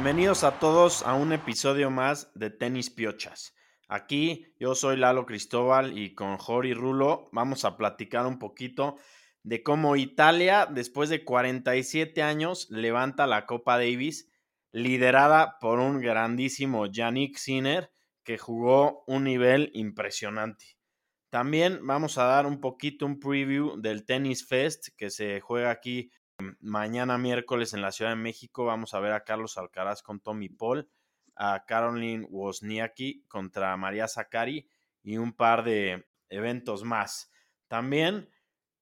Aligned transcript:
Bienvenidos 0.00 0.44
a 0.44 0.60
todos 0.60 1.02
a 1.02 1.14
un 1.14 1.32
episodio 1.32 1.90
más 1.90 2.30
de 2.36 2.50
Tenis 2.50 2.88
Piochas. 2.88 3.56
Aquí 3.88 4.46
yo 4.56 4.76
soy 4.76 4.96
Lalo 4.96 5.26
Cristóbal 5.26 5.98
y 5.98 6.14
con 6.14 6.38
Jori 6.38 6.72
Rulo 6.72 7.28
vamos 7.32 7.64
a 7.64 7.76
platicar 7.76 8.24
un 8.24 8.38
poquito 8.38 8.94
de 9.42 9.64
cómo 9.64 9.96
Italia, 9.96 10.66
después 10.70 11.08
de 11.08 11.24
47 11.24 12.22
años, 12.22 12.68
levanta 12.70 13.26
la 13.26 13.44
Copa 13.44 13.76
Davis, 13.76 14.30
liderada 14.70 15.58
por 15.58 15.80
un 15.80 16.00
grandísimo 16.00 16.86
Yannick 16.86 17.36
Sinner, 17.36 17.90
que 18.22 18.38
jugó 18.38 19.02
un 19.08 19.24
nivel 19.24 19.72
impresionante. 19.74 20.78
También 21.28 21.80
vamos 21.82 22.18
a 22.18 22.24
dar 22.24 22.46
un 22.46 22.60
poquito 22.60 23.04
un 23.04 23.18
preview 23.18 23.80
del 23.80 24.04
Tennis 24.04 24.46
Fest 24.46 24.90
que 24.96 25.10
se 25.10 25.40
juega 25.40 25.72
aquí 25.72 26.12
mañana 26.60 27.18
miércoles 27.18 27.74
en 27.74 27.82
la 27.82 27.92
Ciudad 27.92 28.12
de 28.12 28.16
México. 28.16 28.64
Vamos 28.64 28.94
a 28.94 29.00
ver 29.00 29.12
a 29.12 29.24
Carlos 29.24 29.58
Alcaraz 29.58 30.02
con 30.02 30.20
Tommy 30.20 30.48
Paul, 30.48 30.88
a 31.34 31.64
Caroline 31.66 32.26
Wozniacki 32.30 33.24
contra 33.26 33.76
María 33.76 34.08
Zakari 34.08 34.68
y 35.02 35.16
un 35.16 35.32
par 35.32 35.64
de 35.64 36.06
eventos 36.28 36.84
más. 36.84 37.30
También 37.68 38.30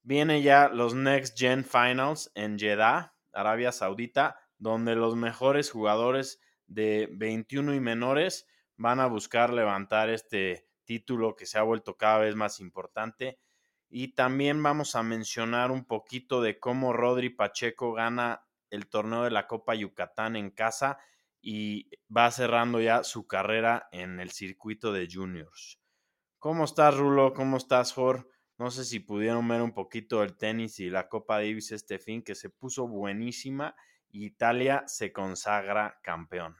viene 0.02 0.42
ya 0.42 0.68
los 0.68 0.94
Next 0.94 1.38
Gen 1.38 1.64
Finals 1.64 2.30
en 2.34 2.58
Jeddah, 2.58 3.14
Arabia 3.32 3.72
Saudita, 3.72 4.38
donde 4.58 4.94
los 4.94 5.16
mejores 5.16 5.70
jugadores 5.70 6.40
de 6.66 7.08
21 7.12 7.74
y 7.74 7.80
menores 7.80 8.46
van 8.76 9.00
a 9.00 9.06
buscar 9.06 9.52
levantar 9.52 10.10
este 10.10 10.68
título 10.84 11.36
que 11.36 11.46
se 11.46 11.58
ha 11.58 11.62
vuelto 11.62 11.96
cada 11.96 12.18
vez 12.18 12.34
más 12.34 12.60
importante. 12.60 13.38
Y 13.88 14.14
también 14.14 14.62
vamos 14.62 14.96
a 14.96 15.02
mencionar 15.02 15.70
un 15.70 15.84
poquito 15.84 16.42
de 16.42 16.58
cómo 16.58 16.92
Rodri 16.92 17.30
Pacheco 17.30 17.92
gana 17.92 18.46
el 18.70 18.88
torneo 18.88 19.22
de 19.24 19.30
la 19.30 19.46
Copa 19.46 19.74
Yucatán 19.74 20.36
en 20.36 20.50
casa 20.50 20.98
y 21.40 21.88
va 22.14 22.30
cerrando 22.30 22.80
ya 22.80 23.04
su 23.04 23.26
carrera 23.26 23.88
en 23.92 24.18
el 24.18 24.30
circuito 24.30 24.92
de 24.92 25.08
juniors. 25.10 25.80
¿Cómo 26.38 26.64
estás, 26.64 26.96
Rulo? 26.96 27.32
¿Cómo 27.32 27.56
estás, 27.56 27.92
Jor? 27.92 28.28
No 28.58 28.70
sé 28.70 28.84
si 28.84 29.00
pudieron 29.00 29.46
ver 29.48 29.62
un 29.62 29.72
poquito 29.72 30.22
el 30.22 30.36
tenis 30.36 30.80
y 30.80 30.90
la 30.90 31.08
Copa 31.08 31.36
Davis 31.36 31.72
este 31.72 31.98
fin, 31.98 32.22
que 32.22 32.34
se 32.34 32.50
puso 32.50 32.88
buenísima. 32.88 33.76
Italia 34.10 34.84
se 34.86 35.12
consagra 35.12 36.00
campeón. 36.02 36.56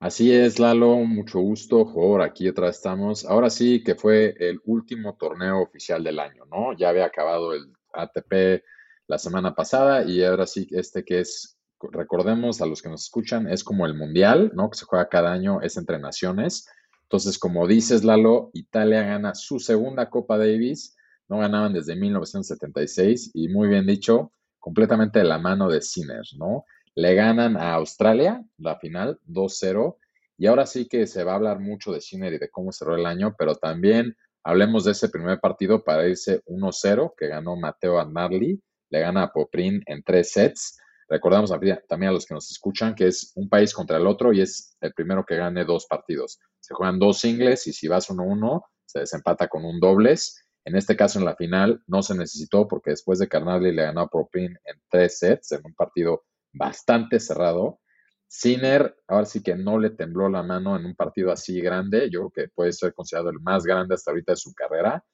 Así 0.00 0.32
es, 0.32 0.58
Lalo, 0.58 0.96
mucho 0.96 1.40
gusto. 1.40 1.92
Por 1.92 2.22
aquí 2.22 2.48
otra 2.48 2.70
estamos. 2.70 3.26
Ahora 3.26 3.50
sí 3.50 3.84
que 3.84 3.94
fue 3.94 4.34
el 4.38 4.58
último 4.64 5.14
torneo 5.16 5.60
oficial 5.60 6.02
del 6.02 6.18
año, 6.18 6.46
¿no? 6.46 6.74
Ya 6.74 6.88
había 6.88 7.04
acabado 7.04 7.52
el 7.52 7.70
ATP 7.92 8.64
la 9.08 9.18
semana 9.18 9.54
pasada 9.54 10.04
y 10.04 10.24
ahora 10.24 10.46
sí 10.46 10.66
este 10.70 11.04
que 11.04 11.20
es, 11.20 11.58
recordemos 11.92 12.62
a 12.62 12.66
los 12.66 12.80
que 12.80 12.88
nos 12.88 13.02
escuchan, 13.02 13.46
es 13.46 13.62
como 13.62 13.84
el 13.84 13.92
Mundial, 13.94 14.52
¿no? 14.54 14.70
Que 14.70 14.78
se 14.78 14.86
juega 14.86 15.10
cada 15.10 15.32
año, 15.32 15.60
es 15.60 15.76
entre 15.76 15.98
naciones. 15.98 16.66
Entonces, 17.02 17.38
como 17.38 17.66
dices, 17.66 18.02
Lalo, 18.02 18.48
Italia 18.54 19.02
gana 19.02 19.34
su 19.34 19.58
segunda 19.58 20.08
Copa 20.08 20.38
Davis. 20.38 20.96
No 21.28 21.40
ganaban 21.40 21.74
desde 21.74 21.94
1976 21.94 23.32
y 23.34 23.48
muy 23.48 23.68
bien 23.68 23.84
dicho, 23.84 24.32
completamente 24.58 25.18
de 25.18 25.26
la 25.26 25.36
mano 25.36 25.68
de 25.68 25.82
Sinner, 25.82 26.24
¿no? 26.38 26.64
Le 26.94 27.14
ganan 27.14 27.56
a 27.56 27.74
Australia 27.74 28.44
la 28.58 28.76
final 28.76 29.20
2-0. 29.26 29.96
Y 30.38 30.46
ahora 30.46 30.66
sí 30.66 30.88
que 30.88 31.06
se 31.06 31.24
va 31.24 31.32
a 31.32 31.34
hablar 31.36 31.60
mucho 31.60 31.92
de 31.92 32.00
Sinner 32.00 32.32
y 32.32 32.38
de 32.38 32.50
cómo 32.50 32.72
cerró 32.72 32.96
el 32.96 33.06
año, 33.06 33.34
pero 33.38 33.54
también 33.54 34.16
hablemos 34.42 34.84
de 34.84 34.92
ese 34.92 35.08
primer 35.08 35.38
partido 35.38 35.84
para 35.84 36.08
irse 36.08 36.42
1-0 36.46 37.12
que 37.16 37.28
ganó 37.28 37.56
Mateo 37.56 38.00
Arnarli. 38.00 38.60
Le 38.90 39.00
gana 39.00 39.24
a 39.24 39.32
Poprin 39.32 39.82
en 39.86 40.02
tres 40.02 40.32
sets. 40.32 40.78
Recordamos 41.08 41.50
también 41.50 42.10
a 42.10 42.12
los 42.12 42.24
que 42.24 42.34
nos 42.34 42.50
escuchan 42.50 42.94
que 42.94 43.08
es 43.08 43.32
un 43.34 43.48
país 43.48 43.74
contra 43.74 43.96
el 43.96 44.06
otro 44.06 44.32
y 44.32 44.40
es 44.40 44.76
el 44.80 44.92
primero 44.94 45.24
que 45.26 45.36
gane 45.36 45.64
dos 45.64 45.86
partidos. 45.86 46.38
Se 46.60 46.74
juegan 46.74 46.98
dos 46.98 47.18
singles 47.18 47.66
y 47.66 47.72
si 47.72 47.88
vas 47.88 48.10
1-1 48.10 48.62
se 48.86 49.00
desempata 49.00 49.48
con 49.48 49.64
un 49.64 49.80
dobles. 49.80 50.44
En 50.64 50.76
este 50.76 50.96
caso, 50.96 51.18
en 51.18 51.24
la 51.24 51.36
final, 51.36 51.82
no 51.86 52.02
se 52.02 52.14
necesitó 52.14 52.68
porque 52.68 52.90
después 52.90 53.18
de 53.18 53.28
que 53.28 53.40
le 53.40 53.82
ganó 53.82 54.02
a 54.02 54.08
Poprin 54.08 54.56
en 54.64 54.82
tres 54.88 55.18
sets, 55.18 55.52
en 55.52 55.62
un 55.64 55.74
partido 55.74 56.24
bastante 56.52 57.20
cerrado. 57.20 57.80
Sinner, 58.28 58.94
ahora 59.08 59.26
sí 59.26 59.42
que 59.42 59.56
no 59.56 59.78
le 59.78 59.90
tembló 59.90 60.28
la 60.28 60.42
mano 60.42 60.76
en 60.76 60.86
un 60.86 60.94
partido 60.94 61.32
así 61.32 61.60
grande. 61.60 62.08
Yo 62.10 62.30
creo 62.30 62.30
que 62.30 62.52
puede 62.54 62.72
ser 62.72 62.94
considerado 62.94 63.30
el 63.30 63.40
más 63.40 63.64
grande 63.64 63.94
hasta 63.94 64.12
ahorita 64.12 64.32
de 64.32 64.36
su 64.36 64.54
carrera. 64.54 65.04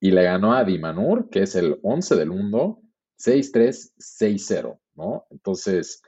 Y 0.00 0.10
le 0.10 0.24
ganó 0.24 0.52
a 0.52 0.64
Dimanur, 0.64 1.30
que 1.30 1.42
es 1.42 1.54
el 1.54 1.78
11 1.82 2.16
del 2.16 2.30
mundo, 2.30 2.82
6-3, 3.18 3.94
6-0, 3.96 4.78
¿no? 4.94 5.26
Entonces, 5.30 6.02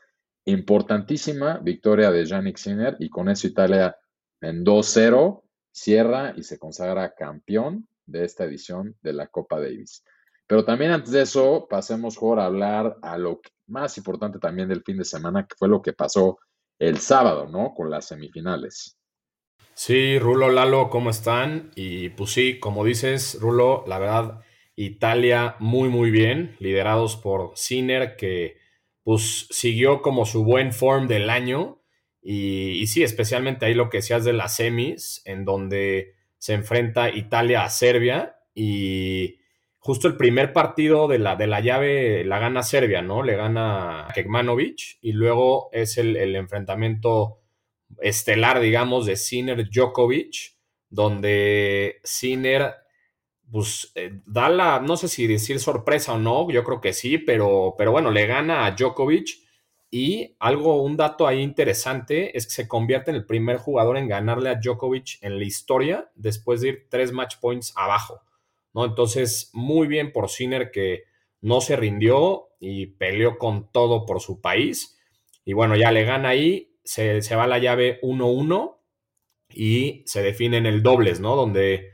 importantísima 0.45 1.59
victoria 1.59 2.11
de 2.11 2.25
Yannick 2.25 2.57
Sinner 2.57 2.97
y 2.99 3.09
con 3.09 3.29
eso 3.29 3.47
Italia 3.47 3.97
en 4.41 4.65
2-0 4.65 5.43
cierra 5.71 6.35
y 6.37 6.43
se 6.43 6.59
consagra 6.59 7.15
campeón 7.15 7.89
de 8.07 8.25
esta 8.25 8.45
edición 8.45 8.97
de 9.03 9.13
la 9.13 9.29
Copa 9.29 9.61
Davis. 9.61 10.03
Pero 10.49 10.65
también 10.65 10.91
antes 10.91 11.13
de 11.13 11.23
eso, 11.23 11.67
pasemos 11.69 12.17
por 12.17 12.41
hablar 12.41 12.97
a 13.03 13.19
lo 13.19 13.41
más 13.67 13.99
importante 13.99 14.39
también 14.39 14.67
del 14.69 14.83
fin 14.83 14.97
de 14.97 15.05
semana, 15.05 15.47
que 15.47 15.55
fue 15.57 15.69
lo 15.69 15.83
que 15.83 15.93
pasó 15.93 16.39
el 16.79 16.99
sábado, 16.99 17.47
¿no? 17.47 17.75
Con 17.75 17.91
las 17.91 18.07
semifinales. 18.07 18.97
Sí, 19.75 20.19
Rulo, 20.19 20.51
Lalo, 20.51 20.89
¿cómo 20.89 21.11
están? 21.11 21.71
Y 21.77 22.09
pues 22.09 22.31
sí, 22.31 22.59
como 22.59 22.83
dices, 22.83 23.39
Rulo, 23.41 23.85
la 23.87 23.99
verdad, 23.99 24.41
Italia 24.75 25.57
muy, 25.59 25.91
muy 25.91 26.11
bien, 26.11 26.57
liderados 26.61 27.17
por 27.17 27.53
Sinner, 27.55 28.17
que 28.17 28.57
pues 29.05 29.49
siguió 29.51 30.01
como 30.01 30.25
su 30.25 30.45
buen 30.45 30.73
form 30.73 31.09
del 31.09 31.29
año. 31.29 31.83
Y, 32.23 32.71
y 32.81 32.87
sí, 32.87 33.03
especialmente 33.03 33.67
ahí 33.67 33.75
lo 33.75 33.91
que 33.91 33.99
decías 33.99 34.25
de 34.25 34.33
las 34.33 34.57
semis, 34.57 35.21
en 35.27 35.45
donde 35.45 36.15
se 36.39 36.55
enfrenta 36.55 37.11
Italia 37.11 37.65
a 37.65 37.71
Serbia 37.71 38.37
y 38.55 39.38
justo 39.89 40.07
el 40.07 40.19
primer 40.19 40.53
partido 40.53 41.09
de 41.09 41.19
la, 41.19 41.35
de 41.35 41.47
la 41.47 41.61
llave 41.61 42.23
la 42.23 42.39
gana 42.39 42.63
Serbia, 42.63 43.01
¿no? 43.01 43.23
Le 43.23 43.37
gana 43.37 44.07
Kekmanovic 44.15 44.99
y 45.01 45.13
luego 45.13 45.71
es 45.73 45.97
el, 45.97 46.37
enfrentamiento 46.37 47.41
estelar, 48.03 48.61
digamos, 48.61 49.07
de 49.07 49.17
Sinner 49.17 49.67
Djokovic, 49.67 50.59
donde 50.91 52.01
Sinner 52.05 52.75
pues 53.51 53.91
eh, 53.95 54.21
da 54.27 54.51
la, 54.51 54.79
no 54.81 54.99
sé 54.99 55.09
si 55.09 55.27
decir 55.27 55.59
sorpresa 55.59 56.13
o 56.13 56.19
no, 56.19 56.51
yo 56.51 56.65
creo 56.65 56.83
que 56.83 56.93
sí, 56.93 57.17
pero, 57.17 57.75
pero 57.79 57.91
bueno, 57.91 58.11
le 58.11 58.27
gana 58.27 58.67
a 58.67 58.73
Djokovic 58.73 59.39
y 59.91 60.37
algo, 60.39 60.83
un 60.83 60.99
dato 60.99 61.27
ahí 61.27 61.41
interesante 61.41 62.37
es 62.37 62.45
que 62.45 62.53
se 62.53 62.69
convierte 62.69 63.11
en 63.11 63.17
el 63.17 63.25
primer 63.25 63.57
jugador 63.57 63.97
en 63.97 64.07
ganarle 64.07 64.51
a 64.51 64.57
Djokovic 64.57 65.17
en 65.23 65.39
la 65.39 65.47
historia 65.47 66.11
después 66.15 66.61
de 66.61 66.69
ir 66.69 66.87
tres 66.91 67.11
match 67.11 67.37
points 67.41 67.73
abajo. 67.75 68.21
Entonces, 68.85 69.51
muy 69.53 69.87
bien 69.87 70.13
por 70.13 70.29
Sinner 70.29 70.71
que 70.71 71.05
no 71.41 71.61
se 71.61 71.77
rindió 71.77 72.49
y 72.61 72.87
peleó 72.87 73.39
con 73.39 73.71
todo 73.73 74.07
por 74.07 74.21
su 74.21 74.41
país. 74.41 74.99
Y 75.45 75.53
bueno, 75.53 75.77
ya 75.77 75.93
le 75.93 76.05
gana 76.05 76.31
ahí, 76.31 76.77
se, 76.85 77.21
va 77.37 77.47
la 77.47 77.59
llave 77.59 78.01
1-1 78.03 78.79
y 79.55 80.03
se 80.07 80.23
define 80.23 80.59
en 80.59 80.67
el 80.67 80.83
dobles, 80.83 81.21
¿no? 81.21 81.37
Donde 81.37 81.93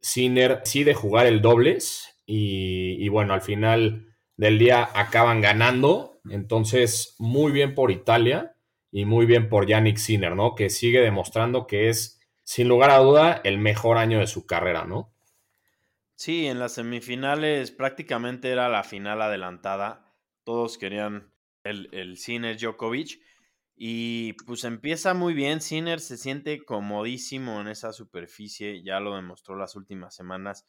Sinner 0.00 0.60
decide 0.60 0.94
jugar 0.94 1.26
el 1.26 1.42
dobles 1.42 2.20
y, 2.26 2.96
y 3.04 3.08
bueno, 3.08 3.34
al 3.34 3.42
final 3.42 4.14
del 4.36 4.58
día 4.58 4.88
acaban 4.94 5.40
ganando. 5.40 6.20
Entonces, 6.30 7.14
muy 7.18 7.52
bien 7.52 7.74
por 7.74 7.90
Italia 7.90 8.56
y 8.90 9.04
muy 9.04 9.26
bien 9.26 9.48
por 9.48 9.66
Yannick 9.66 9.98
Sinner, 9.98 10.34
¿no? 10.36 10.54
Que 10.54 10.70
sigue 10.70 11.00
demostrando 11.00 11.66
que 11.66 11.88
es, 11.88 12.20
sin 12.42 12.68
lugar 12.68 12.90
a 12.90 12.98
duda, 12.98 13.40
el 13.44 13.58
mejor 13.58 13.98
año 13.98 14.20
de 14.20 14.26
su 14.26 14.46
carrera, 14.46 14.84
¿no? 14.84 15.13
Sí, 16.24 16.46
en 16.46 16.58
las 16.58 16.72
semifinales 16.72 17.70
prácticamente 17.70 18.50
era 18.50 18.70
la 18.70 18.82
final 18.82 19.20
adelantada. 19.20 20.10
Todos 20.42 20.78
querían 20.78 21.34
el, 21.64 21.90
el 21.92 22.16
Sinner 22.16 22.56
Djokovic. 22.56 23.20
Y 23.76 24.32
pues 24.46 24.64
empieza 24.64 25.12
muy 25.12 25.34
bien. 25.34 25.60
Sinner 25.60 26.00
se 26.00 26.16
siente 26.16 26.64
comodísimo 26.64 27.60
en 27.60 27.68
esa 27.68 27.92
superficie. 27.92 28.82
Ya 28.82 29.00
lo 29.00 29.16
demostró 29.16 29.54
las 29.54 29.76
últimas 29.76 30.14
semanas. 30.14 30.66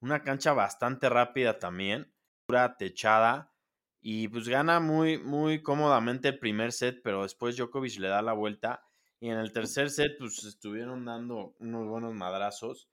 Una 0.00 0.22
cancha 0.22 0.52
bastante 0.52 1.08
rápida 1.08 1.58
también. 1.58 2.12
Pura 2.44 2.76
techada. 2.76 3.54
Y 4.02 4.28
pues 4.28 4.46
gana 4.46 4.78
muy, 4.78 5.16
muy 5.16 5.62
cómodamente 5.62 6.28
el 6.28 6.38
primer 6.38 6.70
set. 6.70 7.00
Pero 7.02 7.22
después 7.22 7.56
Djokovic 7.56 7.98
le 7.98 8.08
da 8.08 8.20
la 8.20 8.34
vuelta. 8.34 8.84
Y 9.20 9.30
en 9.30 9.38
el 9.38 9.54
tercer 9.54 9.88
set, 9.88 10.18
pues 10.18 10.44
estuvieron 10.44 11.06
dando 11.06 11.54
unos 11.60 11.88
buenos 11.88 12.12
madrazos. 12.12 12.90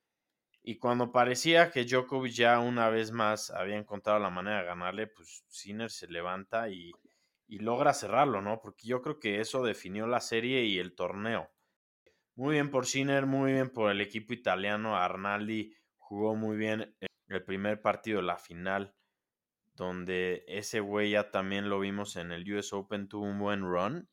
Y 0.67 0.77
cuando 0.79 1.11
parecía 1.11 1.69
que 1.69 1.85
Djokovic 1.85 2.33
ya 2.33 2.57
una 2.57 2.89
vez 2.89 3.11
más 3.11 3.51
había 3.51 3.77
encontrado 3.77 4.17
la 4.17 4.31
manera 4.31 4.61
de 4.61 4.65
ganarle, 4.65 5.05
pues 5.05 5.43
Sinner 5.47 5.91
se 5.91 6.07
levanta 6.07 6.69
y, 6.69 6.91
logra 7.47 7.93
cerrarlo, 7.93 8.41
¿no? 8.41 8.59
Porque 8.59 8.87
yo 8.87 8.99
creo 9.03 9.19
que 9.19 9.39
eso 9.41 9.63
definió 9.63 10.07
la 10.07 10.19
serie 10.21 10.63
y 10.63 10.79
el 10.79 10.95
torneo. 10.95 11.51
Muy 12.33 12.55
bien 12.55 12.71
por 12.71 12.87
Sinner, 12.87 13.27
muy 13.27 13.53
bien 13.53 13.69
por 13.69 13.91
el 13.91 14.01
equipo 14.01 14.33
italiano. 14.33 14.97
Arnaldi 14.97 15.75
jugó 15.97 16.35
muy 16.35 16.57
bien 16.57 16.97
el 17.27 17.45
primer 17.45 17.83
partido 17.83 18.17
de 18.17 18.25
la 18.25 18.39
final. 18.39 18.95
donde 19.75 20.45
ese 20.47 20.79
güey 20.79 21.11
ya 21.11 21.29
también 21.29 21.69
lo 21.69 21.79
vimos 21.79 22.15
en 22.15 22.31
el 22.31 22.51
US 22.51 22.73
Open, 22.73 23.07
tuvo 23.07 23.25
un 23.25 23.37
buen 23.37 23.61
run. 23.61 24.09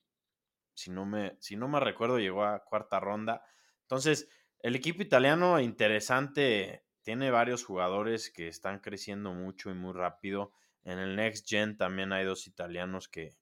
Si 0.75 0.91
no 0.91 1.07
me, 1.07 1.37
si 1.41 1.57
no 1.57 1.67
me 1.69 1.81
recuerdo, 1.81 2.19
llegó 2.19 2.45
a 2.45 2.63
cuarta 2.63 3.01
ronda. 3.01 3.43
Entonces, 3.83 4.29
el 4.63 4.77
equipo 4.77 5.03
italiano 5.03 5.61
interesante, 5.61 6.85
tiene 7.03 7.31
varios 7.31 7.65
jugadores 7.65 8.31
que 8.31 8.49
están 8.49 8.79
creciendo 8.79 9.33
mucho 9.33 9.71
y 9.71 9.75
muy 9.75 9.93
rápido. 9.93 10.53
En 10.85 10.99
el 10.99 11.17
Next 11.17 11.49
Gen 11.49 11.77
también 11.77 12.13
hay 12.13 12.25
dos 12.25 12.47
italianos 12.47 13.09
que, 13.09 13.37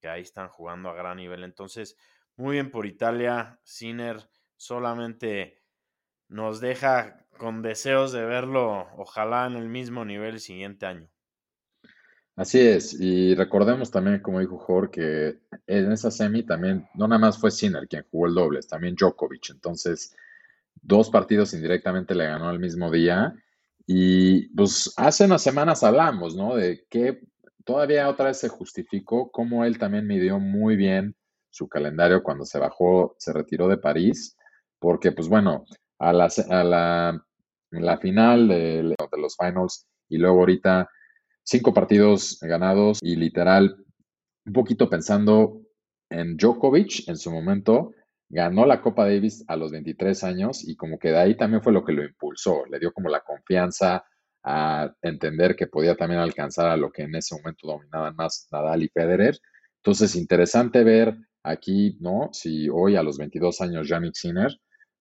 que 0.00 0.08
ahí 0.08 0.22
están 0.22 0.48
jugando 0.48 0.90
a 0.90 0.94
gran 0.94 1.16
nivel. 1.16 1.42
Entonces, 1.42 1.96
muy 2.36 2.54
bien 2.54 2.70
por 2.70 2.86
Italia. 2.86 3.58
Sinner 3.64 4.28
solamente 4.56 5.62
nos 6.28 6.60
deja 6.60 7.26
con 7.38 7.62
deseos 7.62 8.12
de 8.12 8.24
verlo, 8.24 8.88
ojalá 8.96 9.46
en 9.46 9.54
el 9.56 9.68
mismo 9.68 10.04
nivel 10.04 10.34
el 10.34 10.40
siguiente 10.40 10.86
año. 10.86 11.08
Así 12.36 12.60
es, 12.60 13.00
y 13.00 13.34
recordemos 13.34 13.90
también, 13.90 14.20
como 14.20 14.38
dijo 14.38 14.58
Jorge, 14.58 14.90
que 14.90 15.38
en 15.66 15.90
esa 15.90 16.10
semi 16.10 16.44
también 16.44 16.88
no 16.94 17.08
nada 17.08 17.18
más 17.18 17.38
fue 17.38 17.50
Sinner 17.50 17.88
quien 17.88 18.04
jugó 18.10 18.26
el 18.26 18.34
dobles, 18.34 18.68
también 18.68 18.94
Djokovic. 18.94 19.50
Entonces, 19.50 20.14
dos 20.82 21.10
partidos 21.10 21.54
indirectamente 21.54 22.14
le 22.14 22.26
ganó 22.26 22.50
el 22.50 22.58
mismo 22.58 22.90
día. 22.90 23.34
Y 23.86 24.48
pues 24.54 24.92
hace 24.96 25.24
unas 25.24 25.42
semanas 25.42 25.82
hablamos, 25.82 26.36
¿no? 26.36 26.54
De 26.56 26.84
que 26.90 27.20
todavía 27.64 28.08
otra 28.08 28.26
vez 28.26 28.38
se 28.38 28.48
justificó 28.48 29.30
cómo 29.30 29.64
él 29.64 29.78
también 29.78 30.06
midió 30.06 30.38
muy 30.38 30.76
bien 30.76 31.16
su 31.50 31.68
calendario 31.68 32.22
cuando 32.22 32.44
se 32.44 32.58
bajó, 32.58 33.14
se 33.18 33.32
retiró 33.32 33.68
de 33.68 33.78
París, 33.78 34.36
porque 34.78 35.12
pues 35.12 35.28
bueno, 35.28 35.64
a 35.98 36.12
la, 36.12 36.28
a 36.50 36.64
la, 36.64 37.26
la 37.70 37.98
final 37.98 38.48
de, 38.48 38.82
de 38.82 39.18
los 39.20 39.36
finals 39.36 39.86
y 40.08 40.18
luego 40.18 40.40
ahorita 40.40 40.88
cinco 41.42 41.72
partidos 41.72 42.38
ganados 42.42 42.98
y 43.02 43.16
literal, 43.16 43.76
un 44.46 44.52
poquito 44.52 44.88
pensando 44.88 45.62
en 46.10 46.36
Djokovic 46.36 47.08
en 47.08 47.16
su 47.16 47.30
momento, 47.30 47.92
ganó 48.28 48.66
la 48.66 48.80
Copa 48.80 49.04
Davis 49.04 49.44
a 49.48 49.56
los 49.56 49.72
23 49.72 50.24
años 50.24 50.66
y 50.66 50.76
como 50.76 50.98
que 50.98 51.08
de 51.08 51.18
ahí 51.18 51.36
también 51.36 51.62
fue 51.62 51.72
lo 51.72 51.84
que 51.84 51.92
lo 51.92 52.04
impulsó, 52.04 52.64
le 52.66 52.78
dio 52.78 52.92
como 52.92 53.08
la 53.08 53.20
confianza 53.20 54.04
a 54.42 54.94
entender 55.02 55.56
que 55.56 55.66
podía 55.66 55.96
también 55.96 56.20
alcanzar 56.20 56.70
a 56.70 56.76
lo 56.76 56.90
que 56.90 57.02
en 57.02 57.14
ese 57.14 57.34
momento 57.34 57.66
dominaban 57.66 58.14
más 58.16 58.48
Nadal 58.52 58.82
y 58.82 58.88
Federer. 58.88 59.38
Entonces, 59.76 60.14
interesante 60.16 60.84
ver 60.84 61.16
aquí, 61.42 61.96
¿no? 62.00 62.30
Si 62.32 62.68
hoy 62.68 62.96
a 62.96 63.02
los 63.02 63.18
22 63.18 63.60
años 63.60 63.88
Yannick 63.88 64.14
Sinner 64.14 64.56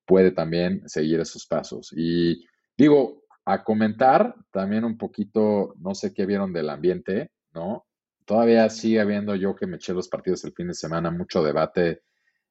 puede 0.05 0.31
también 0.31 0.87
seguir 0.87 1.19
esos 1.19 1.45
pasos. 1.45 1.93
Y 1.95 2.45
digo, 2.77 3.23
a 3.45 3.63
comentar 3.63 4.35
también 4.51 4.83
un 4.83 4.97
poquito, 4.97 5.73
no 5.79 5.95
sé 5.95 6.13
qué 6.13 6.25
vieron 6.25 6.53
del 6.53 6.69
ambiente, 6.69 7.31
¿no? 7.53 7.85
Todavía 8.25 8.69
sigue 8.69 8.99
habiendo 8.99 9.35
yo 9.35 9.55
que 9.55 9.67
me 9.67 9.77
eché 9.77 9.93
los 9.93 10.09
partidos 10.09 10.43
el 10.43 10.53
fin 10.53 10.67
de 10.67 10.73
semana, 10.73 11.11
mucho 11.11 11.43
debate 11.43 12.01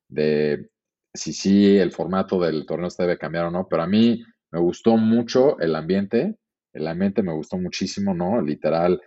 de 0.08 0.70
si 1.14 1.32
sí 1.32 1.79
el 1.79 1.93
formato 1.93 2.38
del 2.41 2.67
torneo 2.67 2.91
se 2.91 3.03
debe 3.03 3.19
cambiar 3.19 3.47
o 3.47 3.50
no, 3.50 3.67
pero 3.69 3.82
a 3.82 3.87
mí 3.87 4.23
me 4.50 4.61
gustó 4.61 4.97
mucho 4.97 5.58
el 5.61 5.75
ambiente, 5.75 6.37
el 6.73 6.87
ambiente 6.87 7.23
me 7.23 7.32
gustó 7.32 7.58
muchísimo, 7.58 8.14
¿no? 8.14 8.41
Literal, 8.41 9.00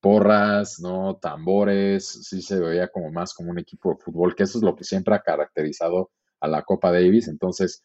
porras, 0.00 0.80
¿no? 0.80 1.16
Tambores, 1.16 2.06
sí 2.08 2.42
se 2.42 2.58
veía 2.58 2.88
como 2.88 3.12
más 3.12 3.34
como 3.34 3.50
un 3.50 3.58
equipo 3.58 3.90
de 3.90 4.02
fútbol, 4.02 4.34
que 4.34 4.44
eso 4.44 4.58
es 4.58 4.64
lo 4.64 4.74
que 4.74 4.84
siempre 4.84 5.14
ha 5.14 5.20
caracterizado 5.22 6.10
a 6.40 6.48
la 6.48 6.62
Copa 6.62 6.90
Davis, 6.92 7.28
entonces 7.28 7.84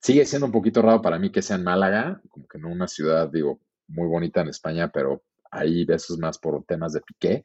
sigue 0.00 0.24
siendo 0.26 0.46
un 0.46 0.52
poquito 0.52 0.82
raro 0.82 1.02
para 1.02 1.18
mí 1.18 1.30
que 1.30 1.42
sea 1.42 1.56
en 1.56 1.64
Málaga, 1.64 2.20
como 2.30 2.46
que 2.48 2.58
no 2.58 2.68
una 2.70 2.88
ciudad, 2.88 3.28
digo, 3.30 3.60
muy 3.88 4.08
bonita 4.08 4.40
en 4.40 4.48
España, 4.48 4.90
pero 4.92 5.22
ahí 5.50 5.86
eso 5.88 6.14
es 6.14 6.18
más 6.18 6.38
por 6.38 6.64
temas 6.64 6.92
de 6.92 7.00
piqué. 7.00 7.42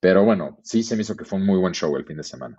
Pero 0.00 0.24
bueno, 0.24 0.58
sí 0.62 0.82
se 0.82 0.96
me 0.96 1.02
hizo 1.02 1.16
que 1.16 1.24
fue 1.24 1.38
un 1.38 1.46
muy 1.46 1.58
buen 1.58 1.74
show 1.74 1.94
el 1.96 2.06
fin 2.06 2.18
de 2.18 2.22
semana. 2.24 2.56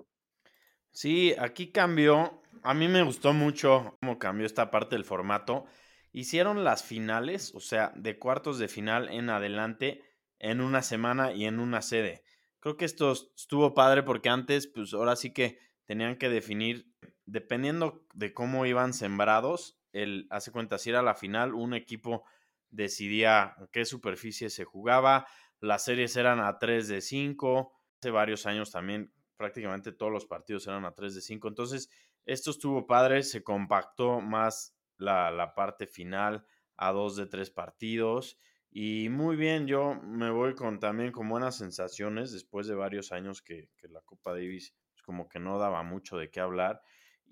Sí, 0.91 1.33
aquí 1.39 1.71
cambió. 1.71 2.41
A 2.63 2.73
mí 2.73 2.87
me 2.87 3.03
gustó 3.03 3.33
mucho 3.33 3.97
cómo 4.01 4.19
cambió 4.19 4.45
esta 4.45 4.71
parte 4.71 4.95
del 4.95 5.05
formato. 5.05 5.65
Hicieron 6.11 6.63
las 6.63 6.83
finales, 6.83 7.53
o 7.55 7.59
sea, 7.59 7.93
de 7.95 8.19
cuartos 8.19 8.59
de 8.59 8.67
final 8.67 9.09
en 9.09 9.29
adelante, 9.29 10.03
en 10.39 10.59
una 10.61 10.81
semana 10.81 11.31
y 11.33 11.45
en 11.45 11.59
una 11.59 11.81
sede. 11.81 12.23
Creo 12.59 12.77
que 12.77 12.85
esto 12.85 13.11
estuvo 13.11 13.73
padre 13.73 14.03
porque 14.03 14.29
antes, 14.29 14.67
pues 14.67 14.93
ahora 14.93 15.15
sí 15.15 15.33
que 15.33 15.57
tenían 15.85 16.17
que 16.17 16.29
definir 16.29 16.91
dependiendo 17.25 18.05
de 18.13 18.33
cómo 18.33 18.65
iban 18.65 18.93
sembrados, 18.93 19.79
el, 19.93 20.27
hace 20.29 20.51
cuenta, 20.51 20.77
si 20.77 20.89
era 20.89 21.01
la 21.01 21.15
final, 21.15 21.53
un 21.53 21.73
equipo 21.73 22.25
decidía 22.69 23.55
qué 23.71 23.85
superficie 23.85 24.49
se 24.49 24.63
jugaba, 24.63 25.27
las 25.59 25.85
series 25.85 26.15
eran 26.15 26.39
a 26.39 26.59
3 26.59 26.87
de 26.87 27.01
5, 27.01 27.71
hace 27.99 28.11
varios 28.11 28.45
años 28.45 28.71
también 28.71 29.13
prácticamente 29.41 29.91
todos 29.91 30.11
los 30.11 30.25
partidos 30.25 30.67
eran 30.67 30.85
a 30.85 30.93
3 30.93 31.15
de 31.15 31.21
5, 31.21 31.47
entonces 31.47 31.89
esto 32.25 32.51
estuvo 32.51 32.85
padre, 32.85 33.23
se 33.23 33.43
compactó 33.43 34.21
más 34.21 34.75
la, 34.97 35.31
la 35.31 35.55
parte 35.55 35.87
final 35.87 36.45
a 36.77 36.91
2 36.91 37.15
de 37.15 37.25
3 37.25 37.49
partidos 37.49 38.37
y 38.69 39.09
muy 39.09 39.35
bien, 39.35 39.67
yo 39.67 39.95
me 39.95 40.29
voy 40.29 40.55
con 40.55 40.79
también 40.79 41.11
con 41.11 41.27
buenas 41.27 41.57
sensaciones 41.57 42.31
después 42.31 42.67
de 42.67 42.75
varios 42.75 43.11
años 43.11 43.41
que, 43.41 43.69
que 43.77 43.87
la 43.87 44.01
Copa 44.01 44.31
Davis 44.31 44.75
pues, 44.91 45.01
como 45.01 45.27
que 45.27 45.39
no 45.39 45.57
daba 45.57 45.83
mucho 45.83 46.17
de 46.17 46.29
qué 46.29 46.39
hablar 46.39 46.81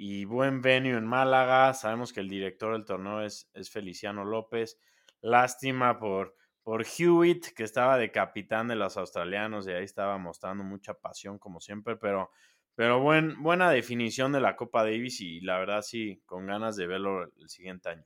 y 0.01 0.23
buen 0.23 0.61
venue 0.61 0.97
en 0.97 1.05
Málaga. 1.05 1.73
Sabemos 1.73 2.13
que 2.13 2.21
el 2.21 2.29
director 2.29 2.71
del 2.71 2.85
torneo 2.85 3.21
es, 3.21 3.49
es 3.53 3.69
Feliciano 3.69 4.23
López. 4.23 4.79
Lástima 5.19 5.99
por, 5.99 6.37
por 6.63 6.85
Hewitt, 6.85 7.47
que 7.55 7.63
estaba 7.63 7.97
de 7.97 8.11
capitán 8.11 8.67
de 8.67 8.75
los 8.75 8.97
australianos 8.97 9.67
y 9.67 9.71
ahí 9.71 9.83
estaba 9.83 10.17
mostrando 10.17 10.63
mucha 10.63 10.93
pasión 10.93 11.39
como 11.39 11.59
siempre, 11.59 11.95
pero, 11.95 12.31
pero 12.75 12.99
buen, 12.99 13.41
buena 13.41 13.71
definición 13.71 14.31
de 14.31 14.41
la 14.41 14.55
Copa 14.55 14.83
Davis 14.83 15.21
y 15.21 15.41
la 15.41 15.59
verdad 15.59 15.81
sí, 15.81 16.21
con 16.25 16.45
ganas 16.45 16.75
de 16.75 16.87
verlo 16.87 17.23
el 17.23 17.49
siguiente 17.49 17.89
año. 17.89 18.05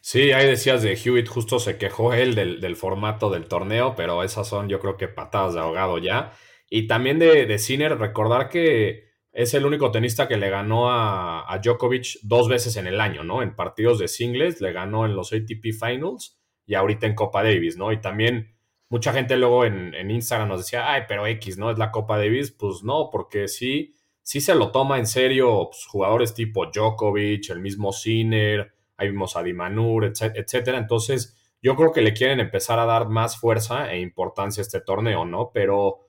Sí, 0.00 0.32
ahí 0.32 0.46
decías 0.46 0.82
de 0.82 0.94
Hewitt, 0.94 1.28
justo 1.28 1.58
se 1.58 1.78
quejó 1.78 2.14
él 2.14 2.34
del, 2.34 2.60
del, 2.60 2.76
formato 2.76 3.28
del 3.28 3.48
torneo, 3.48 3.94
pero 3.96 4.22
esas 4.22 4.46
son 4.48 4.68
yo 4.68 4.78
creo 4.78 4.96
que 4.96 5.08
patadas 5.08 5.54
de 5.54 5.60
ahogado 5.60 5.98
ya. 5.98 6.32
Y 6.70 6.86
también 6.86 7.18
de, 7.18 7.46
de 7.46 7.58
Sinner, 7.58 7.98
recordar 7.98 8.48
que 8.48 9.06
es 9.36 9.52
el 9.52 9.66
único 9.66 9.90
tenista 9.90 10.26
que 10.28 10.38
le 10.38 10.48
ganó 10.48 10.90
a, 10.90 11.60
Djokovic 11.62 12.20
dos 12.22 12.48
veces 12.48 12.76
en 12.76 12.86
el 12.86 13.02
año, 13.02 13.22
¿no? 13.22 13.42
En 13.42 13.54
partidos 13.54 13.98
de 13.98 14.08
singles, 14.08 14.62
le 14.62 14.72
ganó 14.72 15.04
en 15.04 15.14
los 15.14 15.32
ATP 15.32 15.74
Finals 15.78 16.38
y 16.66 16.74
ahorita 16.74 17.06
en 17.06 17.14
Copa 17.14 17.42
Davis, 17.42 17.76
¿no? 17.76 17.92
Y 17.92 18.00
también 18.00 18.54
mucha 18.88 19.12
gente 19.12 19.36
luego 19.36 19.64
en, 19.64 20.10
Instagram 20.10 20.48
nos 20.48 20.60
decía, 20.60 20.92
ay, 20.92 21.02
pero 21.08 21.26
X, 21.26 21.58
¿no? 21.58 21.70
Es 21.70 21.78
la 21.78 21.90
Copa 21.90 22.18
Davis. 22.18 22.50
Pues 22.50 22.82
no, 22.82 23.10
porque 23.10 23.48
sí, 23.48 23.94
sí 24.22 24.40
se 24.40 24.54
lo 24.54 24.72
toma 24.72 24.98
en 24.98 25.06
serio 25.06 25.68
pues, 25.70 25.86
jugadores 25.86 26.34
tipo 26.34 26.66
Djokovic, 26.66 27.50
el 27.50 27.60
mismo 27.60 27.92
Sinner, 27.92 28.72
ahí 28.96 29.10
vimos 29.10 29.36
a 29.36 29.42
Dimanur, 29.42 30.04
etcétera. 30.04 30.78
Entonces, 30.78 31.36
yo 31.62 31.76
creo 31.76 31.92
que 31.92 32.02
le 32.02 32.12
quieren 32.12 32.40
empezar 32.40 32.78
a 32.78 32.86
dar 32.86 33.08
más 33.08 33.38
fuerza 33.38 33.92
e 33.92 34.00
importancia 34.00 34.60
a 34.60 34.64
este 34.64 34.80
torneo, 34.80 35.24
¿no? 35.24 35.50
Pero 35.52 36.06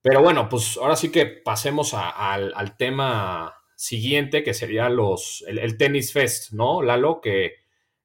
pero 0.00 0.22
bueno, 0.22 0.48
pues 0.48 0.78
ahora 0.78 0.96
sí 0.96 1.10
que 1.10 1.26
pasemos 1.26 1.92
al, 1.94 2.76
tema 2.76 3.54
siguiente, 3.74 4.42
que 4.42 4.54
sería 4.54 4.88
los, 4.88 5.44
el, 5.46 5.58
el, 5.58 5.76
Tennis 5.76 6.12
Fest, 6.12 6.52
¿no, 6.52 6.82
Lalo? 6.82 7.20
Que, 7.20 7.56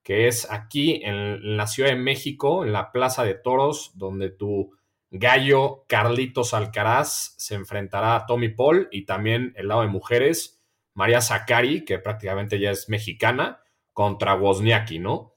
que 0.04 0.28
es 0.28 0.50
aquí 0.52 1.02
en, 1.04 1.58
la 1.58 1.68
Ciudad 1.68 1.90
de 1.90 1.96
México, 1.96 2.66
en 2.66 2.74
la 2.74 2.92
Plaza 2.92 3.24
de 3.24 3.36
Toros, 3.36 3.94
donde 3.96 4.30
tu 4.30 4.72
gallo 5.10 5.86
Carlitos 5.88 6.54
Alcaraz 6.54 7.36
se 7.38 7.56
enfrentará 7.56 8.16
a 8.16 8.26
Tommy 8.26 8.50
Paul 8.50 8.90
y 8.92 9.06
también 9.06 9.54
el 9.56 9.68
lado 9.70 9.82
de 9.82 9.88
mujeres, 9.88 10.62
María 10.94 11.22
Zakari, 11.22 11.86
que 11.86 12.00
prácticamente 12.00 12.60
ya 12.60 12.72
es 12.72 12.90
mexicana, 12.90 13.62
contra 13.94 14.36
Wozniacki, 14.36 15.00
¿no? 15.00 15.34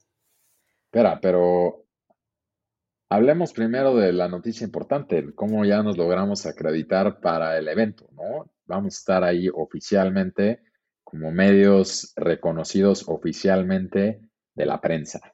Espera, 0.85 1.19
pero 1.21 1.87
Hablemos 3.09 3.53
primero 3.53 3.95
de 3.95 4.11
la 4.11 4.27
noticia 4.27 4.65
importante, 4.65 5.33
cómo 5.33 5.63
ya 5.63 5.81
nos 5.81 5.97
logramos 5.97 6.45
acreditar 6.45 7.21
para 7.21 7.57
el 7.57 7.69
evento, 7.69 8.09
¿no? 8.11 8.51
Vamos 8.65 8.95
a 8.95 8.97
estar 8.97 9.23
ahí 9.23 9.47
oficialmente 9.47 10.61
como 11.05 11.31
medios 11.31 12.11
reconocidos 12.17 13.07
oficialmente 13.07 14.26
de 14.57 14.65
la 14.65 14.81
prensa. 14.81 15.33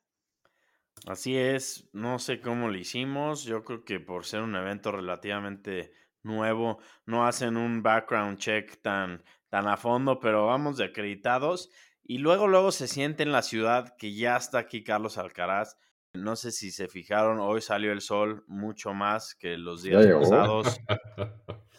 Así 1.08 1.36
es, 1.36 1.89
no 1.92 2.20
sé 2.20 2.39
cómo 2.39 2.70
lo 2.70 2.77
hicimos, 2.77 3.44
yo 3.44 3.63
creo 3.63 3.84
que 3.84 4.00
por 4.00 4.25
ser 4.25 4.42
un 4.42 4.56
evento 4.56 4.92
relativamente 4.92 5.92
nuevo, 6.22 6.80
no 7.06 7.25
hacen 7.25 7.58
un 7.58 7.82
background 7.82 8.38
check 8.38 8.80
tan, 8.82 9.24
tan 9.50 9.68
a 9.68 9.75
fondo, 9.75 10.20
pero 10.20 10.46
vamos 10.46 10.77
de 10.77 10.86
acreditados 10.86 11.72
y 12.03 12.20
luego 12.20 12.48
luego 12.48 12.72
se 12.72 12.88
siente 12.88 13.24
en 13.24 13.32
la 13.32 13.42
ciudad 13.42 13.96
que 13.98 14.13
ya 14.13 14.38
está 14.38 14.60
aquí 14.60 14.84
Carlos 14.84 15.18
Alcaraz 15.18 15.77
no 16.13 16.36
sé 16.36 16.51
si 16.51 16.72
se 16.72 16.88
fijaron, 16.88 17.39
hoy 17.39 17.62
salió 17.62 17.92
el 17.92 18.01
sol 18.01 18.44
mucho 18.48 18.94
más 18.94 19.34
que 19.34 19.58
los 19.58 19.84
días 19.84 20.06
pasados. 20.06 20.80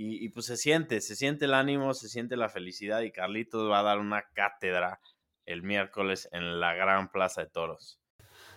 Y, 0.00 0.28
pues 0.28 0.46
se 0.46 0.56
siente, 0.56 1.00
se 1.00 1.16
siente 1.16 1.46
el 1.46 1.54
ánimo, 1.54 1.92
se 1.92 2.08
siente 2.08 2.36
la 2.36 2.48
felicidad 2.48 3.00
y 3.00 3.10
Carlitos 3.10 3.68
va 3.68 3.80
a 3.80 3.82
dar 3.82 3.98
una 3.98 4.22
cátedra 4.32 5.00
el 5.48 5.62
miércoles 5.62 6.28
en 6.32 6.60
la 6.60 6.74
gran 6.74 7.10
plaza 7.10 7.42
de 7.42 7.50
toros. 7.50 7.98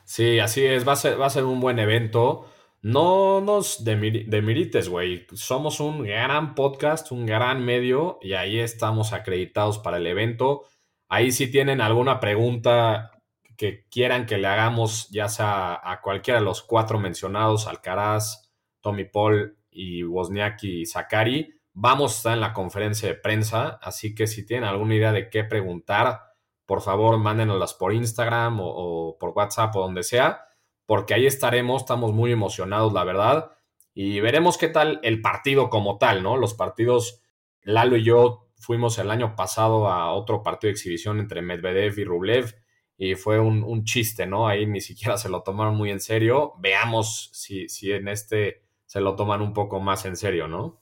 Sí, 0.03 0.39
así 0.39 0.65
es, 0.65 0.87
va 0.87 0.93
a 0.93 0.97
ser, 0.97 1.19
va 1.19 1.27
a 1.27 1.31
ser 1.31 1.45
un 1.45 1.59
buen 1.59 1.79
evento. 1.79 2.49
No 2.81 3.41
nos 3.41 3.83
demirites, 3.83 4.89
güey. 4.89 5.27
Somos 5.33 5.79
un 5.79 6.03
gran 6.03 6.55
podcast, 6.55 7.11
un 7.11 7.25
gran 7.25 7.63
medio 7.63 8.17
y 8.21 8.33
ahí 8.33 8.59
estamos 8.59 9.13
acreditados 9.13 9.79
para 9.79 9.97
el 9.97 10.07
evento. 10.07 10.63
Ahí 11.07 11.31
si 11.31 11.51
tienen 11.51 11.79
alguna 11.79 12.19
pregunta 12.19 13.11
que 13.55 13.85
quieran 13.89 14.25
que 14.25 14.39
le 14.39 14.47
hagamos, 14.47 15.09
ya 15.09 15.29
sea 15.29 15.79
a 15.83 16.01
cualquiera 16.01 16.39
de 16.39 16.45
los 16.45 16.63
cuatro 16.63 16.99
mencionados, 16.99 17.67
Alcaraz, 17.67 18.51
Tommy 18.81 19.05
Paul 19.05 19.55
y 19.69 20.03
Wozniacki 20.03 20.81
y 20.81 20.85
Zakari, 20.87 21.61
vamos 21.73 22.13
a 22.13 22.17
estar 22.17 22.33
en 22.33 22.41
la 22.41 22.53
conferencia 22.53 23.07
de 23.07 23.15
prensa, 23.15 23.77
así 23.81 24.15
que 24.15 24.25
si 24.25 24.45
tienen 24.45 24.67
alguna 24.67 24.95
idea 24.95 25.11
de 25.11 25.29
qué 25.29 25.43
preguntar, 25.43 26.30
por 26.65 26.81
favor 26.81 27.17
mándenoslas 27.17 27.73
por 27.73 27.93
Instagram 27.93 28.59
o, 28.61 29.17
por 29.19 29.31
WhatsApp 29.35 29.75
o 29.75 29.81
donde 29.81 30.03
sea 30.03 30.45
porque 30.91 31.13
ahí 31.13 31.25
estaremos, 31.25 31.83
estamos 31.83 32.11
muy 32.11 32.33
emocionados, 32.33 32.91
la 32.91 33.05
verdad, 33.05 33.51
y 33.93 34.19
veremos 34.19 34.57
qué 34.57 34.67
tal 34.67 34.99
el 35.03 35.21
partido 35.21 35.69
como 35.69 35.97
tal, 35.97 36.21
¿no? 36.21 36.35
Los 36.35 36.53
partidos, 36.53 37.23
Lalo 37.61 37.95
y 37.95 38.03
yo 38.03 38.49
fuimos 38.57 38.97
el 38.99 39.09
año 39.09 39.37
pasado 39.37 39.87
a 39.87 40.11
otro 40.11 40.43
partido 40.43 40.67
de 40.67 40.73
exhibición 40.73 41.19
entre 41.19 41.41
Medvedev 41.41 41.97
y 41.97 42.03
Rublev, 42.03 42.55
y 42.97 43.15
fue 43.15 43.39
un, 43.39 43.85
chiste, 43.85 44.27
¿no? 44.27 44.49
Ahí 44.49 44.65
ni 44.65 44.81
siquiera 44.81 45.15
se 45.15 45.29
lo 45.29 45.43
tomaron 45.43 45.77
muy 45.77 45.91
en 45.91 46.01
serio. 46.01 46.55
Veamos 46.59 47.29
si, 47.31 47.69
si 47.69 47.93
en 47.93 48.09
este 48.09 48.65
se 48.85 48.99
lo 48.99 49.15
toman 49.15 49.41
un 49.41 49.53
poco 49.53 49.79
más 49.79 50.03
en 50.03 50.17
serio, 50.17 50.49
¿no? 50.49 50.81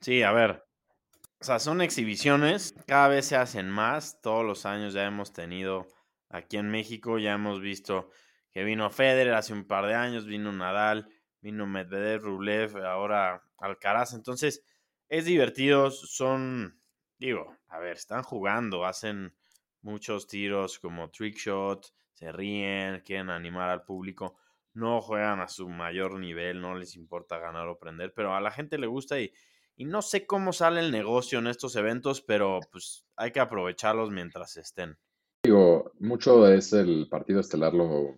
Sí, 0.00 0.24
a 0.24 0.32
ver. 0.32 0.64
O 1.40 1.44
sea, 1.44 1.60
son 1.60 1.80
exhibiciones, 1.80 2.74
cada 2.88 3.06
vez 3.06 3.26
se 3.26 3.36
hacen 3.36 3.70
más, 3.70 4.20
todos 4.20 4.44
los 4.44 4.66
años 4.66 4.92
ya 4.92 5.06
hemos 5.06 5.32
tenido 5.32 5.86
aquí 6.28 6.56
en 6.56 6.68
México, 6.68 7.20
ya 7.20 7.34
hemos 7.34 7.60
visto 7.60 8.10
que 8.50 8.64
vino 8.64 8.90
Federer 8.90 9.34
hace 9.34 9.52
un 9.52 9.64
par 9.64 9.86
de 9.86 9.94
años, 9.94 10.26
vino 10.26 10.50
Nadal, 10.50 11.08
vino 11.40 11.64
Medvedev, 11.64 12.24
Rublev, 12.24 12.84
ahora 12.84 13.44
Alcaraz. 13.58 14.14
Entonces, 14.14 14.64
es 15.08 15.26
divertido, 15.26 15.92
son, 15.92 16.82
digo, 17.18 17.56
a 17.68 17.78
ver, 17.78 17.98
están 17.98 18.24
jugando, 18.24 18.84
hacen 18.84 19.32
muchos 19.80 20.26
tiros 20.26 20.80
como 20.80 21.08
trick 21.12 21.36
shot, 21.36 21.86
se 22.14 22.32
ríen, 22.32 23.00
quieren 23.06 23.30
animar 23.30 23.70
al 23.70 23.84
público, 23.84 24.36
no 24.74 25.00
juegan 25.00 25.38
a 25.38 25.46
su 25.46 25.68
mayor 25.68 26.18
nivel, 26.18 26.60
no 26.60 26.74
les 26.74 26.96
importa 26.96 27.38
ganar 27.38 27.68
o 27.68 27.78
prender, 27.78 28.12
pero 28.12 28.34
a 28.34 28.40
la 28.40 28.50
gente 28.50 28.76
le 28.76 28.88
gusta 28.88 29.20
y, 29.20 29.32
y 29.78 29.84
no 29.84 30.02
sé 30.02 30.26
cómo 30.26 30.52
sale 30.52 30.80
el 30.80 30.90
negocio 30.90 31.38
en 31.38 31.46
estos 31.46 31.76
eventos, 31.76 32.20
pero 32.20 32.58
pues 32.72 33.06
hay 33.16 33.30
que 33.30 33.38
aprovecharlos 33.38 34.10
mientras 34.10 34.56
estén. 34.56 34.96
Digo, 35.44 35.92
mucho 36.00 36.48
es 36.48 36.72
el 36.72 37.06
partido 37.08 37.40
estelar 37.40 37.72
lo 37.72 38.16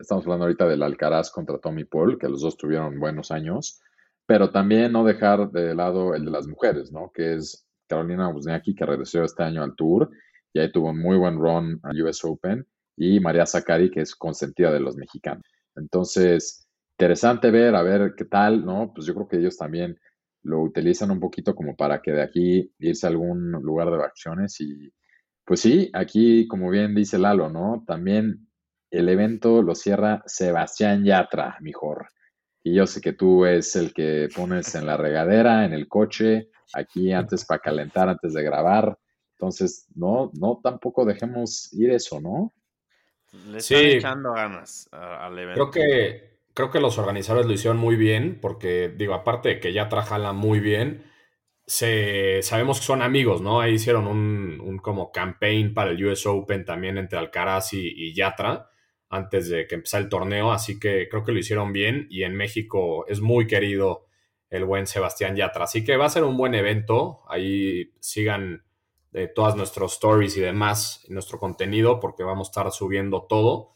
estamos 0.00 0.24
hablando 0.24 0.46
ahorita 0.46 0.66
del 0.66 0.82
Alcaraz 0.82 1.30
contra 1.30 1.58
Tommy 1.58 1.84
Paul, 1.84 2.18
que 2.18 2.28
los 2.28 2.40
dos 2.42 2.56
tuvieron 2.56 2.98
buenos 2.98 3.30
años, 3.30 3.80
pero 4.26 4.50
también 4.50 4.90
no 4.90 5.04
dejar 5.04 5.52
de 5.52 5.72
lado 5.72 6.16
el 6.16 6.24
de 6.24 6.32
las 6.32 6.48
mujeres, 6.48 6.90
¿no? 6.90 7.12
Que 7.14 7.36
es 7.36 7.64
Carolina 7.86 8.28
Wozniacki, 8.28 8.74
que 8.74 8.86
regresó 8.86 9.22
este 9.22 9.44
año 9.44 9.62
al 9.62 9.76
Tour 9.76 10.10
y 10.52 10.58
ahí 10.58 10.72
tuvo 10.72 10.90
un 10.90 10.98
muy 10.98 11.16
buen 11.16 11.38
run 11.38 11.78
al 11.84 12.02
US 12.02 12.24
Open, 12.24 12.66
y 12.96 13.20
María 13.20 13.46
Zacari, 13.46 13.88
que 13.88 14.00
es 14.00 14.16
consentida 14.16 14.72
de 14.72 14.80
los 14.80 14.96
mexicanos. 14.96 15.44
Entonces, 15.76 16.68
interesante 16.98 17.52
ver, 17.52 17.76
a 17.76 17.82
ver 17.82 18.14
qué 18.16 18.24
tal, 18.24 18.64
¿no? 18.64 18.92
Pues 18.92 19.06
yo 19.06 19.14
creo 19.14 19.28
que 19.28 19.36
ellos 19.36 19.56
también 19.56 19.96
lo 20.42 20.60
utilizan 20.62 21.10
un 21.10 21.20
poquito 21.20 21.54
como 21.54 21.76
para 21.76 22.00
que 22.00 22.12
de 22.12 22.22
aquí 22.22 22.72
irse 22.78 23.06
a 23.06 23.10
algún 23.10 23.52
lugar 23.52 23.90
de 23.90 23.98
vacaciones 23.98 24.60
y 24.60 24.92
pues 25.44 25.60
sí, 25.60 25.90
aquí 25.92 26.46
como 26.46 26.70
bien 26.70 26.94
dice 26.94 27.18
Lalo, 27.18 27.50
¿no? 27.50 27.84
También 27.86 28.48
el 28.90 29.08
evento 29.08 29.62
lo 29.62 29.74
cierra 29.74 30.22
Sebastián 30.26 31.04
Yatra, 31.04 31.56
mejor. 31.60 32.08
Y 32.62 32.74
yo 32.74 32.86
sé 32.86 33.00
que 33.00 33.14
tú 33.14 33.46
es 33.46 33.74
el 33.76 33.94
que 33.94 34.28
pones 34.34 34.74
en 34.74 34.86
la 34.86 34.96
regadera, 34.96 35.64
en 35.64 35.72
el 35.72 35.88
coche, 35.88 36.50
aquí 36.74 37.12
antes 37.12 37.44
para 37.44 37.60
calentar, 37.60 38.08
antes 38.08 38.34
de 38.34 38.42
grabar. 38.42 38.98
Entonces, 39.32 39.86
no, 39.94 40.30
no 40.34 40.60
tampoco 40.62 41.04
dejemos 41.04 41.72
ir 41.72 41.90
eso, 41.90 42.20
¿no? 42.20 42.52
Le 43.46 43.58
están 43.58 43.78
echando 43.78 44.32
ganas 44.32 44.88
al 44.92 45.38
evento. 45.38 45.70
Creo 45.70 45.70
que, 45.70 46.29
creo 46.60 46.70
que 46.70 46.80
los 46.80 46.98
organizadores 46.98 47.46
lo 47.46 47.54
hicieron 47.54 47.78
muy 47.78 47.96
bien, 47.96 48.38
porque, 48.38 48.92
digo, 48.94 49.14
aparte 49.14 49.48
de 49.48 49.60
que 49.60 49.72
Yatra 49.72 50.02
jala 50.02 50.34
muy 50.34 50.60
bien, 50.60 51.04
se, 51.66 52.42
sabemos 52.42 52.80
que 52.80 52.86
son 52.86 53.00
amigos, 53.00 53.40
¿no? 53.40 53.62
Ahí 53.62 53.74
hicieron 53.74 54.06
un, 54.06 54.60
un 54.60 54.78
como 54.78 55.10
campaign 55.10 55.72
para 55.72 55.92
el 55.92 56.04
US 56.04 56.26
Open 56.26 56.66
también 56.66 56.98
entre 56.98 57.18
Alcaraz 57.18 57.72
y, 57.72 58.12
Yatra 58.12 58.68
antes 59.08 59.48
de 59.48 59.66
que 59.66 59.76
empezara 59.76 60.04
el 60.04 60.10
torneo, 60.10 60.52
así 60.52 60.78
que 60.78 61.08
creo 61.08 61.24
que 61.24 61.32
lo 61.32 61.38
hicieron 61.38 61.72
bien 61.72 62.06
y 62.10 62.24
en 62.24 62.34
México 62.34 63.06
es 63.08 63.22
muy 63.22 63.46
querido 63.46 64.04
el 64.50 64.66
buen 64.66 64.86
Sebastián 64.86 65.36
Yatra, 65.36 65.64
así 65.64 65.82
que 65.82 65.96
va 65.96 66.04
a 66.06 66.10
ser 66.10 66.24
un 66.24 66.36
buen 66.36 66.54
evento, 66.54 67.22
ahí 67.26 67.94
sigan 68.00 68.64
eh, 69.14 69.28
todas 69.34 69.56
nuestras 69.56 69.92
stories 69.92 70.36
y 70.36 70.40
demás, 70.40 71.06
nuestro 71.08 71.38
contenido, 71.38 72.00
porque 72.00 72.22
vamos 72.22 72.48
a 72.48 72.50
estar 72.50 72.70
subiendo 72.70 73.22
todo. 73.28 73.72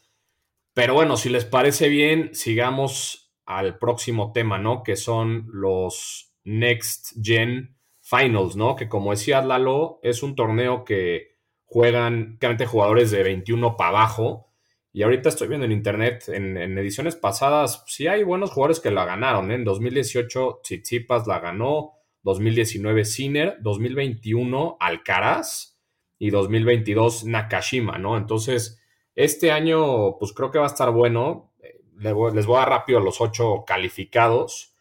Pero 0.75 0.93
bueno, 0.93 1.17
si 1.17 1.29
les 1.29 1.45
parece 1.45 1.89
bien, 1.89 2.35
sigamos 2.35 3.33
al 3.47 3.79
próximo 3.79 4.31
tema, 4.31 4.59
¿no? 4.59 4.83
Que 4.83 4.95
son 4.95 5.47
los 5.51 6.35
Next 6.43 7.13
Gen 7.23 7.77
Finals, 8.01 8.55
¿no? 8.55 8.75
Que 8.75 8.87
como 8.87 9.09
decía 9.09 9.41
Lalo, 9.41 9.99
es 10.03 10.21
un 10.21 10.35
torneo 10.35 10.85
que 10.85 11.39
juegan 11.63 12.37
claramente 12.39 12.67
jugadores 12.67 13.09
de 13.09 13.23
21 13.23 13.75
para 13.75 13.89
abajo 13.89 14.51
y 14.95 15.03
ahorita 15.03 15.27
estoy 15.27 15.49
viendo 15.49 15.65
en 15.65 15.73
internet, 15.73 16.29
en, 16.29 16.77
ediciones 16.77 17.17
pasadas, 17.17 17.83
sí 17.85 18.07
hay 18.07 18.23
buenos 18.23 18.51
jugadores 18.51 18.79
que 18.79 18.91
la 18.91 19.03
ganaron. 19.03 19.51
¿eh? 19.51 19.55
En 19.55 19.65
2018, 19.65 20.61
Tsitsipas 20.63 21.27
la 21.27 21.39
ganó. 21.39 21.95
2019, 22.23 23.03
Sinner. 23.03 23.57
2021, 23.59 24.77
Alcaraz. 24.79 25.77
Y 26.17 26.29
2022, 26.29 27.25
Nakashima, 27.25 27.97
¿no? 27.97 28.15
Entonces, 28.15 28.81
este 29.15 29.51
año, 29.51 30.17
pues 30.17 30.33
creo 30.33 30.51
que 30.51 30.59
va 30.59 30.65
a 30.65 30.67
estar 30.67 30.91
bueno. 30.91 31.53
Les 31.97 32.13
voy, 32.13 32.31
a 32.37 32.59
dar 32.59 32.69
rápido 32.69 32.99
los 32.99 33.21
ocho 33.21 33.63
calificados. 33.65 34.75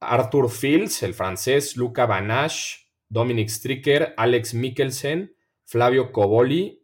Arthur 0.00 0.50
Fields, 0.50 1.02
el 1.02 1.14
francés, 1.14 1.76
Luca 1.76 2.06
Banache, 2.06 2.88
Dominic 3.08 3.48
Stricker, 3.48 4.14
Alex 4.16 4.54
Mikkelsen, 4.54 5.34
Flavio 5.64 6.12
Coboli, 6.12 6.82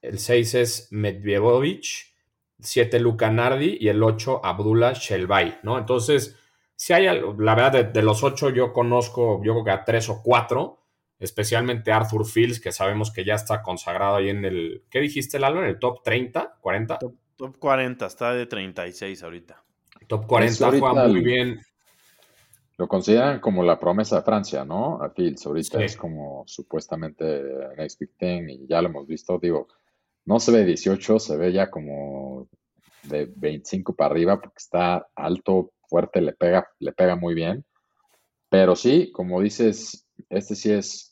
el 0.00 0.18
6 0.18 0.54
es 0.54 0.88
Medvedovich, 0.90 2.14
7 2.60 2.98
Luca 3.00 3.30
Nardi 3.30 3.78
y 3.80 3.88
el 3.88 4.02
8 4.02 4.40
Abdullah 4.44 4.92
Shelbay, 4.94 5.60
¿no? 5.62 5.78
Entonces, 5.78 6.36
si 6.74 6.92
hay, 6.92 7.06
la 7.06 7.54
verdad, 7.54 7.84
de, 7.86 8.02
los 8.02 8.22
8 8.22 8.50
yo 8.50 8.72
conozco, 8.72 9.42
yo 9.44 9.52
creo 9.52 9.64
que 9.64 9.70
a 9.70 9.84
3 9.84 10.08
o 10.10 10.22
4, 10.22 10.77
especialmente 11.18 11.92
Arthur 11.92 12.26
Fields, 12.26 12.60
que 12.60 12.72
sabemos 12.72 13.12
que 13.12 13.24
ya 13.24 13.34
está 13.34 13.62
consagrado 13.62 14.16
ahí 14.16 14.28
en 14.28 14.44
el, 14.44 14.84
¿qué 14.90 15.00
dijiste, 15.00 15.38
Lalo? 15.38 15.62
¿En 15.62 15.68
el 15.68 15.78
top 15.78 16.02
30, 16.02 16.58
40? 16.60 16.98
Top, 17.36 17.56
40, 17.58 18.06
está 18.06 18.32
de 18.34 18.46
36 18.46 19.22
ahorita. 19.22 19.62
Top 20.06 20.26
40, 20.26 20.68
pues 20.68 20.80
juega 20.80 21.08
muy 21.08 21.20
bien. 21.20 21.60
Lo 22.76 22.86
consideran 22.86 23.40
como 23.40 23.64
la 23.64 23.78
promesa 23.78 24.16
de 24.16 24.22
Francia, 24.22 24.64
¿no? 24.64 25.02
A 25.02 25.10
Fields 25.10 25.44
ahorita 25.46 25.82
es 25.82 25.96
como 25.96 26.44
supuestamente 26.46 27.42
next 27.76 27.98
big 27.98 28.16
thing 28.16 28.48
y 28.48 28.66
ya 28.68 28.80
lo 28.80 28.88
hemos 28.88 29.06
visto, 29.06 29.38
digo, 29.40 29.66
no 30.24 30.38
se 30.38 30.52
ve 30.52 30.64
18, 30.64 31.18
se 31.18 31.36
ve 31.36 31.52
ya 31.52 31.70
como 31.70 32.48
de 33.02 33.28
25 33.34 33.96
para 33.96 34.10
arriba 34.10 34.40
porque 34.40 34.58
está 34.58 35.08
alto, 35.16 35.72
fuerte, 35.88 36.20
le 36.20 36.34
pega, 36.34 36.68
le 36.78 36.92
pega 36.92 37.16
muy 37.16 37.34
bien. 37.34 37.64
Pero 38.48 38.76
sí, 38.76 39.10
como 39.12 39.40
dices, 39.40 40.06
este 40.28 40.54
sí 40.54 40.72
es 40.72 41.07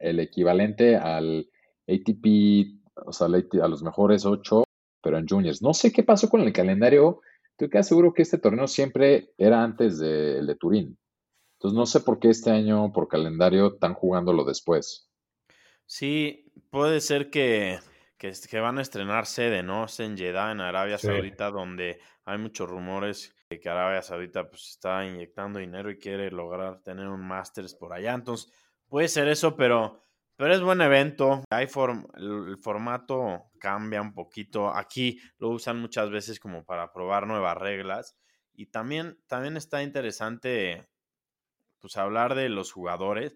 el 0.00 0.18
equivalente 0.20 0.96
al 0.96 1.48
ATP, 1.86 2.80
o 3.06 3.12
sea, 3.12 3.28
a 3.28 3.68
los 3.68 3.82
mejores 3.82 4.26
8, 4.26 4.64
pero 5.02 5.18
en 5.18 5.28
juniors. 5.28 5.62
No 5.62 5.72
sé 5.72 5.92
qué 5.92 6.02
pasó 6.02 6.28
con 6.28 6.40
el 6.40 6.52
calendario. 6.52 7.20
Estoy 7.52 7.70
casi 7.70 7.90
seguro 7.90 8.12
que 8.12 8.22
este 8.22 8.38
torneo 8.38 8.66
siempre 8.66 9.32
era 9.38 9.62
antes 9.62 9.98
del 9.98 10.46
de 10.46 10.54
Turín. 10.56 10.98
Entonces 11.58 11.76
no 11.76 11.86
sé 11.86 12.00
por 12.00 12.18
qué 12.18 12.30
este 12.30 12.50
año, 12.50 12.92
por 12.92 13.06
calendario, 13.06 13.74
están 13.74 13.94
jugándolo 13.94 14.44
después. 14.44 15.10
Sí, 15.86 16.50
puede 16.70 17.00
ser 17.00 17.30
que 17.30 17.78
que, 18.20 18.60
van 18.60 18.78
a 18.78 18.82
estrenar 18.82 19.24
sede, 19.24 19.62
¿no? 19.62 19.86
En 19.98 20.16
Jeddah, 20.16 20.52
en 20.52 20.60
Arabia 20.60 20.98
Saudita, 20.98 21.50
donde 21.50 22.00
hay 22.26 22.36
muchos 22.36 22.68
rumores 22.68 23.34
de 23.48 23.58
que 23.58 23.68
Arabia 23.70 24.02
Saudita 24.02 24.46
pues 24.46 24.68
está 24.68 25.06
inyectando 25.06 25.58
dinero 25.58 25.90
y 25.90 25.98
quiere 25.98 26.30
lograr 26.30 26.82
tener 26.82 27.08
un 27.08 27.26
Masters 27.26 27.74
por 27.74 27.94
allá. 27.94 28.12
Entonces, 28.12 28.52
puede 28.90 29.08
ser 29.08 29.28
eso, 29.28 29.56
pero, 29.56 30.04
pero 30.36 30.52
es 30.52 30.60
buen 30.60 30.82
evento. 30.82 31.44
Hay 31.48 31.66
el, 32.16 32.58
formato 32.58 33.50
cambia 33.58 34.02
un 34.02 34.12
poquito. 34.12 34.68
Aquí 34.68 35.18
lo 35.38 35.48
usan 35.48 35.80
muchas 35.80 36.10
veces 36.10 36.38
como 36.38 36.64
para 36.66 36.92
probar 36.92 37.26
nuevas 37.26 37.56
reglas. 37.56 38.16
Y 38.52 38.66
también, 38.66 39.18
también 39.26 39.56
está 39.56 39.82
interesante 39.82 40.86
pues 41.78 41.96
hablar 41.96 42.34
de 42.34 42.50
los 42.50 42.72
jugadores. 42.72 43.34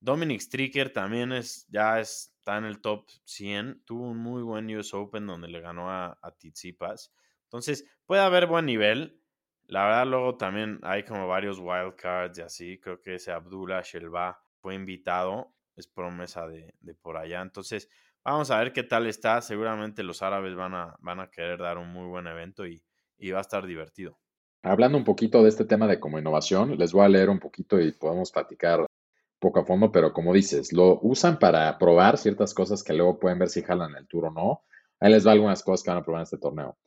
Dominic 0.00 0.40
Stricker 0.40 0.92
también 0.92 1.32
es, 1.32 1.66
ya 1.68 2.00
es 2.00 2.32
está 2.38 2.58
en 2.58 2.64
el 2.64 2.80
top 2.80 3.08
100. 3.24 3.84
Tuvo 3.84 4.08
un 4.08 4.18
muy 4.18 4.42
buen 4.42 4.74
US 4.76 4.94
Open 4.94 5.26
donde 5.26 5.48
le 5.48 5.60
ganó 5.60 5.90
a, 5.90 6.18
a 6.20 6.30
Tizipas. 6.32 7.12
Entonces, 7.44 7.84
puede 8.04 8.22
haber 8.22 8.46
buen 8.46 8.66
nivel. 8.66 9.20
La 9.66 9.84
verdad, 9.84 10.06
luego 10.06 10.36
también 10.36 10.80
hay 10.82 11.04
como 11.04 11.28
varios 11.28 11.58
wildcards 11.60 12.38
y 12.38 12.42
así. 12.42 12.80
Creo 12.80 13.00
que 13.00 13.14
ese 13.16 13.30
Abdullah 13.30 13.82
Shelba 13.82 14.42
fue 14.62 14.74
invitado. 14.74 15.52
Es 15.76 15.86
promesa 15.86 16.46
de, 16.46 16.74
por 17.02 17.16
allá. 17.16 17.42
Entonces, 17.42 17.88
vamos 18.24 18.50
a 18.50 18.58
ver 18.58 18.72
qué 18.72 18.82
tal 18.82 19.06
está. 19.06 19.42
Seguramente 19.42 20.02
los 20.02 20.22
árabes 20.22 20.54
van 20.54 20.74
a, 20.74 20.96
van 21.00 21.20
a 21.20 21.30
querer 21.30 21.58
dar 21.58 21.78
un 21.78 21.92
muy 21.92 22.06
buen 22.06 22.26
evento 22.26 22.66
y, 22.66 22.82
y 23.18 23.30
va 23.30 23.38
a 23.38 23.42
estar 23.42 23.66
divertido. 23.66 24.18
Hablando 24.62 24.96
un 24.96 25.04
poquito 25.04 25.42
de 25.42 25.48
este 25.48 25.64
tema 25.64 25.88
de 25.88 25.98
como 25.98 26.18
innovación, 26.18 26.78
les 26.78 26.92
voy 26.92 27.04
a 27.04 27.08
leer 27.08 27.30
un 27.30 27.40
poquito 27.40 27.80
y 27.80 27.92
podemos 27.92 28.30
platicar 28.30 28.86
poco 29.40 29.58
a 29.58 29.64
fondo, 29.64 29.90
pero 29.90 30.12
como 30.12 30.32
dices, 30.32 30.72
lo 30.72 31.00
usan 31.02 31.38
para 31.40 31.76
probar 31.78 32.16
ciertas 32.16 32.54
cosas 32.54 32.84
que 32.84 32.92
luego 32.92 33.18
pueden 33.18 33.40
ver 33.40 33.48
si 33.48 33.62
jalan 33.62 33.96
el 33.96 34.06
tour 34.06 34.26
o 34.26 34.30
no. 34.30 34.62
Ahí 35.00 35.10
les 35.10 35.26
va 35.26 35.32
algunas 35.32 35.64
cosas 35.64 35.82
que 35.82 35.90
van 35.90 35.98
a 35.98 36.04
probar 36.04 36.20
en 36.20 36.24
este 36.24 36.38
torneo. 36.38 36.78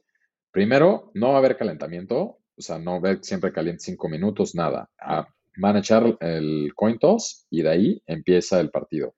Primero, 0.52 1.12
no 1.16 1.30
va 1.30 1.36
a 1.36 1.38
haber 1.40 1.58
calentamiento, 1.58 2.40
o 2.58 2.62
sea, 2.62 2.80
no 2.80 3.02
ver 3.02 3.20
siempre 3.24 3.52
caliente 3.52 3.84
cinco 3.84 4.08
minutos, 4.08 4.56
nada. 4.56 4.90
Ah, 4.98 5.28
van 5.58 5.76
a 5.76 5.80
echar 5.80 6.18
el 6.20 6.72
coin 6.76 6.98
toss 7.00 7.46
y 7.50 7.62
de 7.62 7.70
ahí 7.70 8.04
empieza 8.06 8.60
el 8.60 8.70
partido. 8.70 9.16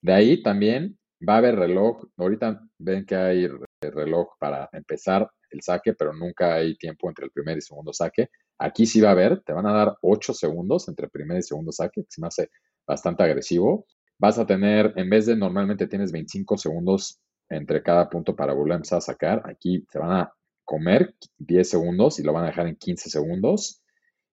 De 0.00 0.12
ahí 0.12 0.42
también 0.42 0.98
va 1.26 1.34
a 1.34 1.38
haber 1.38 1.56
reloj. 1.56 2.04
Ahorita 2.16 2.60
ven 2.78 3.04
que 3.06 3.16
hay 3.16 3.48
reloj 3.80 4.28
para 4.38 4.68
empezar 4.72 5.30
el 5.50 5.62
saque, 5.62 5.94
pero 5.94 6.12
nunca 6.12 6.54
hay 6.54 6.76
tiempo 6.76 7.08
entre 7.08 7.26
el 7.26 7.30
primer 7.30 7.58
y 7.58 7.60
segundo 7.60 7.92
saque. 7.92 8.28
Aquí 8.58 8.86
sí 8.86 9.00
va 9.00 9.10
a 9.10 9.12
haber, 9.12 9.42
te 9.42 9.52
van 9.52 9.66
a 9.66 9.72
dar 9.72 9.96
8 10.00 10.32
segundos 10.34 10.88
entre 10.88 11.08
primer 11.08 11.38
y 11.38 11.42
segundo 11.42 11.72
saque, 11.72 12.02
que 12.02 12.10
se 12.10 12.20
me 12.20 12.28
hace 12.28 12.50
bastante 12.86 13.22
agresivo. 13.22 13.86
Vas 14.18 14.38
a 14.38 14.46
tener, 14.46 14.92
en 14.96 15.10
vez 15.10 15.26
de 15.26 15.36
normalmente 15.36 15.86
tienes 15.86 16.10
25 16.12 16.56
segundos 16.56 17.20
entre 17.48 17.82
cada 17.82 18.08
punto 18.08 18.34
para 18.34 18.54
volver 18.54 18.72
a 18.72 18.76
empezar 18.76 18.98
a 18.98 19.02
sacar, 19.02 19.42
aquí 19.44 19.84
te 19.90 19.98
van 19.98 20.12
a 20.12 20.32
comer 20.64 21.14
10 21.38 21.68
segundos 21.68 22.18
y 22.18 22.22
lo 22.22 22.32
van 22.32 22.44
a 22.44 22.48
dejar 22.48 22.66
en 22.66 22.76
15 22.76 23.10
segundos. 23.10 23.82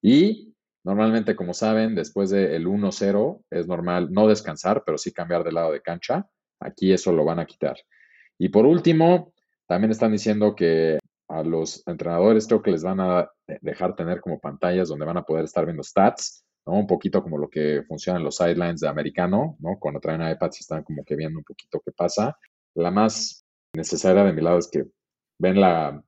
Y 0.01 0.52
normalmente, 0.83 1.35
como 1.35 1.53
saben, 1.53 1.95
después 1.95 2.29
del 2.29 2.67
1-0 2.67 3.43
es 3.49 3.67
normal 3.67 4.09
no 4.11 4.27
descansar, 4.27 4.83
pero 4.85 4.97
sí 4.97 5.11
cambiar 5.11 5.43
de 5.43 5.51
lado 5.51 5.71
de 5.71 5.81
cancha. 5.81 6.27
Aquí 6.59 6.93
eso 6.93 7.11
lo 7.11 7.25
van 7.25 7.39
a 7.39 7.45
quitar. 7.45 7.77
Y 8.37 8.49
por 8.49 8.65
último, 8.65 9.33
también 9.67 9.91
están 9.91 10.11
diciendo 10.11 10.55
que 10.55 10.99
a 11.29 11.43
los 11.43 11.85
entrenadores 11.87 12.47
creo 12.47 12.61
que 12.61 12.71
les 12.71 12.83
van 12.83 12.99
a 12.99 13.29
dejar 13.61 13.95
tener 13.95 14.21
como 14.21 14.39
pantallas 14.39 14.89
donde 14.89 15.05
van 15.05 15.17
a 15.17 15.23
poder 15.23 15.45
estar 15.45 15.65
viendo 15.65 15.83
stats. 15.83 16.45
Un 16.65 16.87
poquito 16.87 17.21
como 17.21 17.37
lo 17.37 17.49
que 17.49 17.83
funciona 17.87 18.19
en 18.19 18.25
los 18.25 18.37
sidelines 18.37 18.79
de 18.79 18.87
americano, 18.87 19.57
¿no? 19.59 19.77
Cuando 19.79 19.99
traen 19.99 20.21
iPads 20.21 20.59
y 20.59 20.63
están 20.63 20.83
como 20.83 21.03
que 21.03 21.15
viendo 21.15 21.39
un 21.39 21.43
poquito 21.43 21.81
qué 21.83 21.91
pasa. 21.91 22.37
La 22.75 22.89
más 22.89 23.45
necesaria 23.75 24.23
de 24.23 24.31
mi 24.31 24.41
lado 24.41 24.59
es 24.59 24.69
que 24.69 24.85
ven 25.39 25.59
la, 25.59 26.01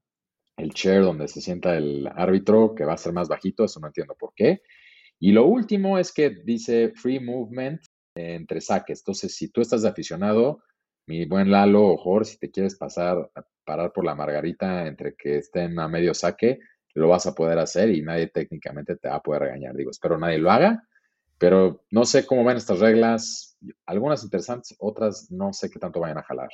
el 0.58 0.74
chair 0.74 1.02
donde 1.02 1.28
se 1.28 1.42
sienta 1.42 1.76
el 1.78 2.08
árbitro, 2.08 2.74
que 2.76 2.86
va 2.86 2.94
a 2.94 2.98
ser 2.98 3.14
más 3.14 3.28
bajito, 3.28 3.66
eso 3.66 3.80
no 3.80 3.88
entiendo 3.88 4.16
por 4.16 4.34
qué. 4.36 4.62
Y 5.20 5.32
lo 5.32 5.46
último 5.46 5.98
es 5.98 6.14
que 6.14 6.30
dice 6.30 6.92
free 6.96 7.20
movement 7.20 7.82
entre 8.16 8.62
saques. 8.62 9.00
Entonces, 9.00 9.36
si 9.36 9.50
tú 9.50 9.62
estás 9.62 9.82
de 9.82 9.90
aficionado, 9.90 10.64
mi 11.08 11.26
buen 11.26 11.52
Lalo 11.52 11.84
o 11.86 11.98
Jorge, 11.98 12.32
si 12.32 12.38
te 12.38 12.52
quieres 12.52 12.76
pasar, 12.76 13.30
a 13.36 13.46
parar 13.64 13.92
por 13.92 14.06
la 14.06 14.16
margarita 14.16 14.88
entre 14.88 15.16
que 15.16 15.38
estén 15.38 15.80
a 15.80 15.88
medio 15.88 16.14
saque, 16.14 16.60
lo 16.94 17.10
vas 17.10 17.26
a 17.28 17.36
poder 17.36 17.60
hacer 17.60 17.90
y 17.90 18.02
nadie 18.02 18.28
técnicamente 18.28 18.96
te 18.96 19.10
va 19.10 19.16
a 19.16 19.22
poder 19.22 19.44
regañar. 19.44 19.76
Digo, 19.76 19.92
espero 19.92 20.18
nadie 20.18 20.38
lo 20.38 20.50
haga, 20.50 20.88
pero 21.38 21.84
no 21.92 22.06
sé 22.06 22.26
cómo 22.26 22.44
van 22.44 22.58
estas 22.58 22.80
reglas. 22.80 23.58
Algunas 23.86 24.24
interesantes, 24.24 24.76
otras 24.80 25.30
no 25.32 25.52
sé 25.52 25.70
qué 25.70 25.80
tanto 25.80 26.00
vayan 26.00 26.18
a 26.18 26.24
jalar. 26.24 26.50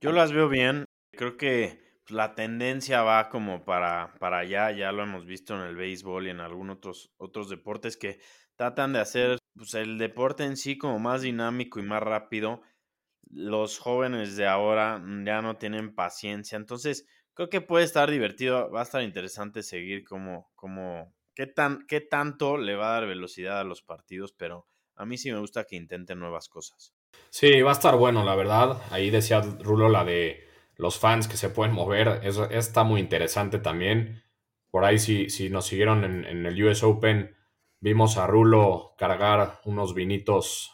Yo 0.00 0.12
las 0.12 0.32
veo 0.32 0.48
bien. 0.48 0.84
Creo 1.12 1.36
que 1.36 1.91
la 2.08 2.34
tendencia 2.34 3.02
va 3.02 3.28
como 3.28 3.64
para, 3.64 4.14
para 4.18 4.38
allá. 4.38 4.70
Ya 4.72 4.92
lo 4.92 5.02
hemos 5.02 5.26
visto 5.26 5.54
en 5.54 5.62
el 5.62 5.76
béisbol 5.76 6.26
y 6.26 6.30
en 6.30 6.40
algunos 6.40 6.76
otros, 6.76 7.12
otros 7.16 7.48
deportes 7.48 7.96
que 7.96 8.20
tratan 8.56 8.92
de 8.92 9.00
hacer 9.00 9.38
pues, 9.54 9.74
el 9.74 9.98
deporte 9.98 10.44
en 10.44 10.56
sí 10.56 10.78
como 10.78 10.98
más 10.98 11.22
dinámico 11.22 11.80
y 11.80 11.82
más 11.82 12.02
rápido 12.02 12.62
los 13.32 13.78
jóvenes 13.78 14.36
de 14.36 14.46
ahora 14.46 14.98
mm, 14.98 15.26
ya 15.26 15.42
no 15.42 15.56
tienen 15.56 15.94
paciencia. 15.94 16.56
Entonces, 16.56 17.06
creo 17.34 17.48
que 17.48 17.60
puede 17.60 17.84
estar 17.84 18.10
divertido, 18.10 18.70
va 18.70 18.80
a 18.80 18.84
estar 18.84 19.02
interesante 19.02 19.62
seguir 19.62 20.04
cómo, 20.04 20.50
cómo, 20.54 21.14
qué, 21.34 21.46
tan, 21.46 21.86
qué 21.86 22.00
tanto 22.00 22.58
le 22.58 22.76
va 22.76 22.90
a 22.90 23.00
dar 23.00 23.08
velocidad 23.08 23.60
a 23.60 23.64
los 23.64 23.82
partidos, 23.82 24.32
pero 24.32 24.66
a 24.96 25.06
mí 25.06 25.16
sí 25.16 25.32
me 25.32 25.38
gusta 25.38 25.64
que 25.64 25.76
intenten 25.76 26.18
nuevas 26.18 26.48
cosas. 26.48 26.94
Sí, 27.30 27.62
va 27.62 27.70
a 27.70 27.74
estar 27.74 27.96
bueno, 27.96 28.24
la 28.24 28.36
verdad. 28.36 28.82
Ahí 28.90 29.10
decía 29.10 29.40
Rulo 29.40 29.88
la 29.88 30.04
de 30.04 30.51
los 30.76 30.98
fans 30.98 31.28
que 31.28 31.36
se 31.36 31.50
pueden 31.50 31.74
mover. 31.74 32.20
Eso 32.22 32.48
está 32.50 32.84
muy 32.84 33.00
interesante 33.00 33.58
también. 33.58 34.22
Por 34.70 34.84
ahí, 34.84 34.98
si, 34.98 35.30
si 35.30 35.50
nos 35.50 35.66
siguieron 35.66 36.04
en, 36.04 36.24
en 36.24 36.46
el 36.46 36.64
US 36.64 36.82
Open, 36.82 37.34
vimos 37.80 38.16
a 38.16 38.26
Rulo 38.26 38.94
cargar 38.96 39.60
unos 39.64 39.94
vinitos, 39.94 40.72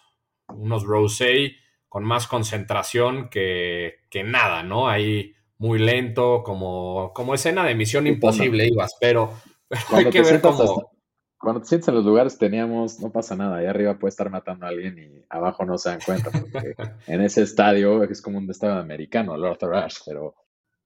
unos 0.48 0.84
rosé 0.84 1.56
con 1.88 2.04
más 2.04 2.26
concentración 2.26 3.28
que, 3.30 4.00
que 4.10 4.22
nada, 4.22 4.62
¿no? 4.62 4.88
Ahí 4.88 5.34
muy 5.56 5.78
lento, 5.78 6.42
como, 6.44 7.12
como 7.14 7.34
escena 7.34 7.64
de 7.64 7.74
misión 7.74 8.06
imposible 8.06 8.68
ibas, 8.68 8.96
pero, 9.00 9.32
hay 9.90 10.10
que 10.10 10.22
ver 10.22 10.40
cómo... 10.40 10.90
cuando 11.38 11.60
te 11.60 11.68
sientes 11.68 11.88
en 11.88 11.94
los 11.94 12.04
lugares 12.04 12.36
teníamos, 12.36 13.00
no 13.00 13.10
pasa 13.10 13.36
nada, 13.36 13.58
ahí 13.58 13.66
arriba 13.66 13.98
puede 13.98 14.10
estar 14.10 14.28
matando 14.30 14.66
a 14.66 14.70
alguien 14.70 14.98
y 14.98 15.24
abajo 15.28 15.64
no 15.64 15.78
se 15.78 15.90
dan 15.90 16.00
cuenta, 16.04 16.30
porque 16.30 16.74
en 17.06 17.20
ese 17.20 17.42
estadio 17.42 18.02
es 18.02 18.20
como 18.20 18.38
un 18.38 18.50
estadio 18.50 18.80
americano, 18.80 19.36
Lord 19.36 19.58
Rush, 19.62 19.98
pero 20.04 20.34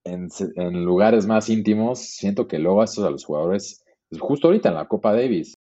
en, 0.04 0.28
en, 0.56 0.84
lugares 0.84 1.26
más 1.26 1.48
íntimos 1.48 2.00
siento 2.00 2.46
que 2.46 2.58
luego 2.58 2.84
eso 2.84 3.06
a 3.06 3.10
los 3.10 3.24
jugadores, 3.24 3.84
justo 4.18 4.48
ahorita 4.48 4.68
en 4.68 4.74
la 4.74 4.88
Copa 4.88 5.12
Davis 5.12 5.54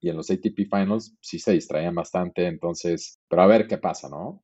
y 0.00 0.08
en 0.08 0.16
los 0.16 0.30
ATP 0.30 0.68
Finals 0.70 1.14
sí 1.20 1.38
se 1.38 1.52
distraían 1.52 1.94
bastante, 1.94 2.46
entonces, 2.46 3.20
pero 3.28 3.42
a 3.42 3.46
ver 3.46 3.66
qué 3.66 3.78
pasa, 3.78 4.08
¿no? 4.08 4.42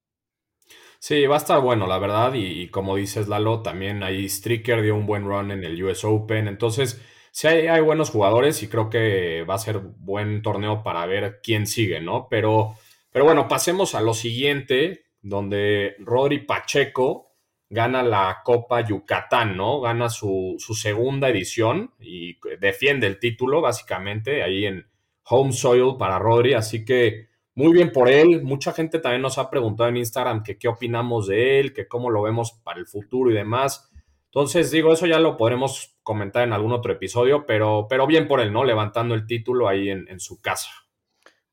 Sí, 1.02 1.26
va 1.26 1.34
a 1.34 1.38
estar 1.38 1.60
bueno, 1.60 1.88
la 1.88 1.98
verdad. 1.98 2.32
Y, 2.34 2.68
como 2.70 2.94
dices, 2.94 3.26
Lalo, 3.26 3.60
también 3.62 4.04
ahí 4.04 4.28
Stricker 4.28 4.82
dio 4.82 4.94
un 4.94 5.04
buen 5.04 5.24
run 5.24 5.50
en 5.50 5.64
el 5.64 5.82
US 5.82 6.04
Open. 6.04 6.46
Entonces, 6.46 7.02
sí 7.32 7.48
hay, 7.48 7.66
hay, 7.66 7.80
buenos 7.80 8.10
jugadores 8.10 8.62
y 8.62 8.68
creo 8.68 8.88
que 8.88 9.42
va 9.42 9.54
a 9.54 9.58
ser 9.58 9.78
buen 9.78 10.42
torneo 10.42 10.84
para 10.84 11.04
ver 11.06 11.40
quién 11.42 11.66
sigue, 11.66 12.00
¿no? 12.00 12.28
Pero, 12.30 12.76
pero 13.10 13.24
bueno, 13.24 13.48
pasemos 13.48 13.96
a 13.96 14.00
lo 14.00 14.14
siguiente, 14.14 15.06
donde 15.20 15.96
Rodri 15.98 16.38
Pacheco 16.38 17.32
gana 17.68 18.02
la 18.02 18.42
Copa 18.44 18.86
Yucatán, 18.86 19.56
¿no? 19.56 19.80
Gana 19.80 20.10
su, 20.10 20.56
su 20.58 20.74
segunda 20.74 21.28
edición 21.30 21.94
y 21.98 22.38
defiende 22.60 23.08
el 23.08 23.18
título, 23.18 23.60
básicamente, 23.60 24.42
ahí 24.42 24.66
en 24.66 24.86
home 25.24 25.52
soil 25.52 25.96
para 25.98 26.18
Rodri. 26.18 26.54
Así 26.54 26.84
que 26.84 27.28
muy 27.54 27.72
bien 27.72 27.92
por 27.92 28.08
él. 28.08 28.42
Mucha 28.42 28.72
gente 28.72 28.98
también 28.98 29.22
nos 29.22 29.38
ha 29.38 29.50
preguntado 29.50 29.88
en 29.88 29.96
Instagram 29.96 30.42
que 30.42 30.58
qué 30.58 30.68
opinamos 30.68 31.28
de 31.28 31.60
él, 31.60 31.72
que 31.72 31.88
cómo 31.88 32.10
lo 32.10 32.22
vemos 32.22 32.52
para 32.62 32.78
el 32.78 32.86
futuro 32.86 33.30
y 33.30 33.34
demás. 33.34 33.91
Entonces, 34.34 34.70
digo, 34.70 34.94
eso 34.94 35.06
ya 35.06 35.18
lo 35.18 35.36
podremos 35.36 35.94
comentar 36.02 36.44
en 36.44 36.54
algún 36.54 36.72
otro 36.72 36.90
episodio, 36.90 37.44
pero, 37.44 37.86
pero 37.86 38.06
bien 38.06 38.26
por 38.26 38.40
él, 38.40 38.50
¿no? 38.50 38.64
Levantando 38.64 39.14
el 39.14 39.26
título 39.26 39.68
ahí 39.68 39.90
en, 39.90 40.08
en 40.08 40.20
su 40.20 40.40
casa. 40.40 40.70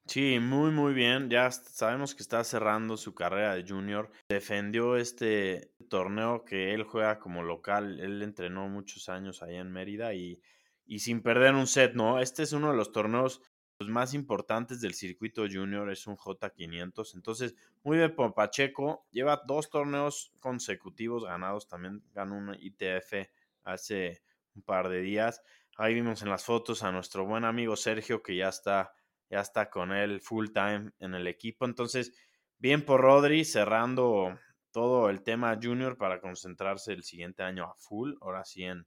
Sí, 0.05 0.39
muy, 0.39 0.71
muy 0.71 0.93
bien. 0.93 1.29
Ya 1.29 1.51
sabemos 1.51 2.15
que 2.15 2.23
está 2.23 2.41
cerrando 2.45 2.95
su 2.95 3.13
carrera 3.13 3.53
de 3.53 3.65
junior. 3.67 4.09
Defendió 4.29 4.95
este 4.95 5.73
torneo 5.89 6.45
que 6.45 6.73
él 6.73 6.83
juega 6.83 7.19
como 7.19 7.43
local. 7.43 7.99
Él 7.99 8.21
entrenó 8.21 8.69
muchos 8.69 9.09
años 9.09 9.43
ahí 9.43 9.57
en 9.57 9.73
Mérida 9.73 10.13
y, 10.13 10.41
y 10.85 10.99
sin 10.99 11.21
perder 11.21 11.55
un 11.55 11.67
set, 11.67 11.95
¿no? 11.95 12.19
Este 12.19 12.43
es 12.43 12.53
uno 12.53 12.71
de 12.71 12.77
los 12.77 12.93
torneos 12.93 13.41
los 13.79 13.89
más 13.89 14.13
importantes 14.13 14.81
del 14.81 14.93
circuito 14.93 15.45
junior 15.49 15.89
es 15.89 16.05
un 16.05 16.17
J500. 16.17 17.15
Entonces, 17.15 17.55
muy 17.81 17.97
bien 17.97 18.13
por 18.13 18.33
Pacheco. 18.33 19.07
Lleva 19.09 19.41
dos 19.47 19.69
torneos 19.69 20.33
consecutivos 20.41 21.23
ganados. 21.23 21.67
También 21.67 22.03
ganó 22.13 22.37
un 22.37 22.55
ITF 22.59 23.29
hace 23.63 24.21
un 24.53 24.63
par 24.63 24.89
de 24.89 24.99
días. 24.99 25.41
Ahí 25.77 25.93
vimos 25.93 26.21
en 26.21 26.29
las 26.29 26.43
fotos 26.43 26.83
a 26.83 26.91
nuestro 26.91 27.25
buen 27.25 27.45
amigo 27.45 27.77
Sergio 27.77 28.21
que 28.21 28.35
ya 28.35 28.49
está, 28.49 28.91
ya 29.29 29.39
está 29.39 29.69
con 29.69 29.93
él 29.93 30.19
full 30.19 30.47
time 30.47 30.91
en 30.99 31.15
el 31.15 31.25
equipo. 31.27 31.63
Entonces, 31.63 32.13
bien 32.57 32.83
por 32.83 32.99
Rodri 32.99 33.45
cerrando 33.45 34.37
todo 34.71 35.09
el 35.09 35.23
tema 35.23 35.57
junior 35.61 35.97
para 35.97 36.19
concentrarse 36.19 36.91
el 36.91 37.03
siguiente 37.03 37.43
año 37.43 37.63
a 37.63 37.75
full, 37.75 38.15
ahora 38.19 38.43
sí 38.43 38.65
en, 38.65 38.85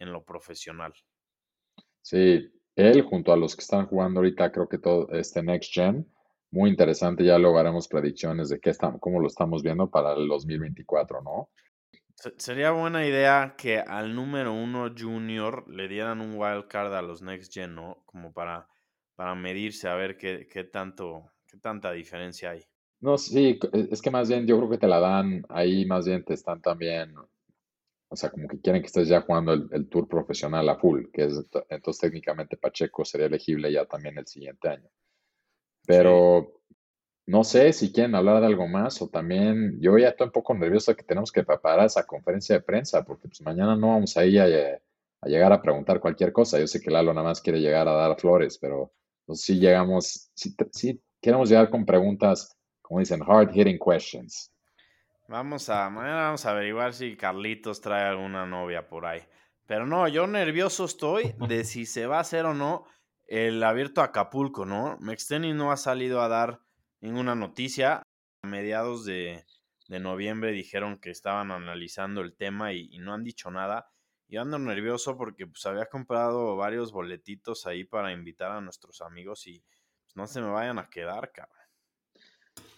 en 0.00 0.12
lo 0.12 0.24
profesional. 0.24 0.92
Sí, 2.02 2.50
él 2.76 3.02
junto 3.02 3.32
a 3.32 3.36
los 3.36 3.54
que 3.56 3.62
están 3.62 3.86
jugando 3.86 4.20
ahorita, 4.20 4.50
creo 4.52 4.68
que 4.68 4.78
todo 4.78 5.08
este 5.10 5.42
Next 5.42 5.72
Gen, 5.72 6.06
muy 6.50 6.70
interesante, 6.70 7.24
ya 7.24 7.38
luego 7.38 7.58
haremos 7.58 7.88
predicciones 7.88 8.48
de 8.48 8.60
qué 8.60 8.70
estamos, 8.70 9.00
cómo 9.00 9.20
lo 9.20 9.26
estamos 9.26 9.62
viendo 9.62 9.90
para 9.90 10.12
el 10.14 10.28
2024, 10.28 11.22
¿no? 11.22 11.50
Sería 12.36 12.70
buena 12.70 13.06
idea 13.06 13.54
que 13.56 13.78
al 13.78 14.14
número 14.14 14.52
uno 14.52 14.92
junior 14.96 15.68
le 15.68 15.88
dieran 15.88 16.20
un 16.20 16.34
wild 16.36 16.68
card 16.68 16.94
a 16.94 17.02
los 17.02 17.22
Next 17.22 17.52
Gen, 17.52 17.74
¿no? 17.74 18.02
Como 18.06 18.32
para, 18.32 18.68
para 19.16 19.34
medirse 19.34 19.88
a 19.88 19.94
ver 19.94 20.16
qué, 20.16 20.46
qué 20.50 20.64
tanto, 20.64 21.32
qué 21.46 21.58
tanta 21.58 21.90
diferencia 21.90 22.50
hay. 22.50 22.64
No, 23.00 23.18
sí, 23.18 23.58
es 23.90 24.00
que 24.00 24.10
más 24.12 24.28
bien 24.28 24.46
yo 24.46 24.56
creo 24.58 24.70
que 24.70 24.78
te 24.78 24.86
la 24.86 25.00
dan 25.00 25.44
ahí, 25.48 25.84
más 25.86 26.06
bien 26.06 26.24
te 26.24 26.34
están 26.34 26.62
también, 26.62 27.14
o 28.12 28.16
sea, 28.16 28.30
como 28.30 28.46
que 28.46 28.60
quieren 28.60 28.82
que 28.82 28.86
estés 28.86 29.08
ya 29.08 29.22
jugando 29.22 29.52
el, 29.54 29.88
tour 29.88 30.06
profesional 30.06 30.68
a 30.68 30.76
full, 30.76 31.06
que 31.12 31.24
es, 31.24 31.44
entonces 31.70 32.00
técnicamente 32.00 32.58
Pacheco 32.58 33.04
sería 33.04 33.26
elegible 33.26 33.72
ya 33.72 33.86
también 33.86 34.18
el 34.18 34.26
siguiente 34.26 34.68
año. 34.68 34.88
Pero 35.86 36.60
no 37.26 37.44
sé 37.44 37.72
si 37.72 37.92
quieren 37.92 38.14
hablar 38.14 38.40
de 38.40 38.46
algo 38.48 38.68
más 38.68 39.00
o 39.00 39.08
también, 39.08 39.80
yo 39.80 39.96
ya 39.96 40.10
estoy 40.10 40.26
un 40.26 40.32
poco 40.32 40.54
nervioso 40.54 40.94
que 40.94 41.04
tenemos 41.04 41.32
que 41.32 41.44
preparar 41.44 41.86
esa 41.86 42.04
conferencia 42.04 42.56
de 42.56 42.62
prensa, 42.62 43.02
porque 43.04 43.28
pues 43.28 43.40
mañana 43.42 43.76
no 43.76 43.88
vamos 43.88 44.16
ahí 44.18 44.38
a, 44.38 44.44
a 44.44 45.28
llegar 45.28 45.52
a 45.52 45.62
preguntar 45.62 46.00
cualquier 46.00 46.32
cosa. 46.32 46.58
Yo 46.58 46.66
sé 46.66 46.80
que 46.80 46.90
Lalo 46.90 47.14
nada 47.14 47.28
más 47.28 47.40
quiere 47.40 47.60
llegar 47.60 47.88
a 47.88 47.92
dar 47.92 48.20
flores, 48.20 48.58
pero 48.58 48.92
sí 49.32 49.58
llegamos, 49.58 50.30
sí 50.34 50.54
queremos 51.20 51.48
llegar 51.48 51.70
con 51.70 51.86
preguntas 51.86 52.56
como 52.82 53.00
dicen, 53.00 53.22
hard 53.26 53.50
hitting 53.54 53.78
questions. 53.78 54.52
Vamos 55.28 55.68
a, 55.70 55.88
vamos 55.88 56.44
a 56.44 56.50
averiguar 56.50 56.92
si 56.92 57.16
Carlitos 57.16 57.80
trae 57.80 58.08
alguna 58.08 58.44
novia 58.44 58.88
por 58.88 59.06
ahí. 59.06 59.22
Pero 59.66 59.86
no, 59.86 60.06
yo 60.08 60.26
nervioso 60.26 60.84
estoy 60.84 61.34
de 61.48 61.64
si 61.64 61.86
se 61.86 62.06
va 62.06 62.18
a 62.18 62.20
hacer 62.20 62.44
o 62.44 62.54
no 62.54 62.84
el 63.26 63.62
abierto 63.62 64.02
Acapulco, 64.02 64.66
¿no? 64.66 64.98
Mexteni 65.00 65.54
no 65.54 65.72
ha 65.72 65.76
salido 65.76 66.20
a 66.20 66.28
dar 66.28 66.60
ninguna 67.00 67.34
noticia. 67.34 68.02
A 68.42 68.46
mediados 68.46 69.04
de, 69.04 69.44
noviembre 69.88 70.52
dijeron 70.52 70.98
que 70.98 71.10
estaban 71.10 71.50
analizando 71.50 72.20
el 72.20 72.34
tema 72.34 72.72
y, 72.72 72.98
no 72.98 73.14
han 73.14 73.24
dicho 73.24 73.50
nada. 73.50 73.90
Y 74.28 74.36
ando 74.36 74.58
nervioso 74.58 75.16
porque 75.16 75.46
pues 75.46 75.64
había 75.66 75.86
comprado 75.86 76.56
varios 76.56 76.92
boletitos 76.92 77.66
ahí 77.66 77.84
para 77.84 78.12
invitar 78.12 78.50
a 78.50 78.60
nuestros 78.60 79.00
amigos 79.00 79.46
y 79.46 79.62
pues, 80.02 80.16
no 80.16 80.26
se 80.26 80.40
me 80.40 80.48
vayan 80.48 80.78
a 80.78 80.88
quedar, 80.88 81.32
cabrón 81.32 81.61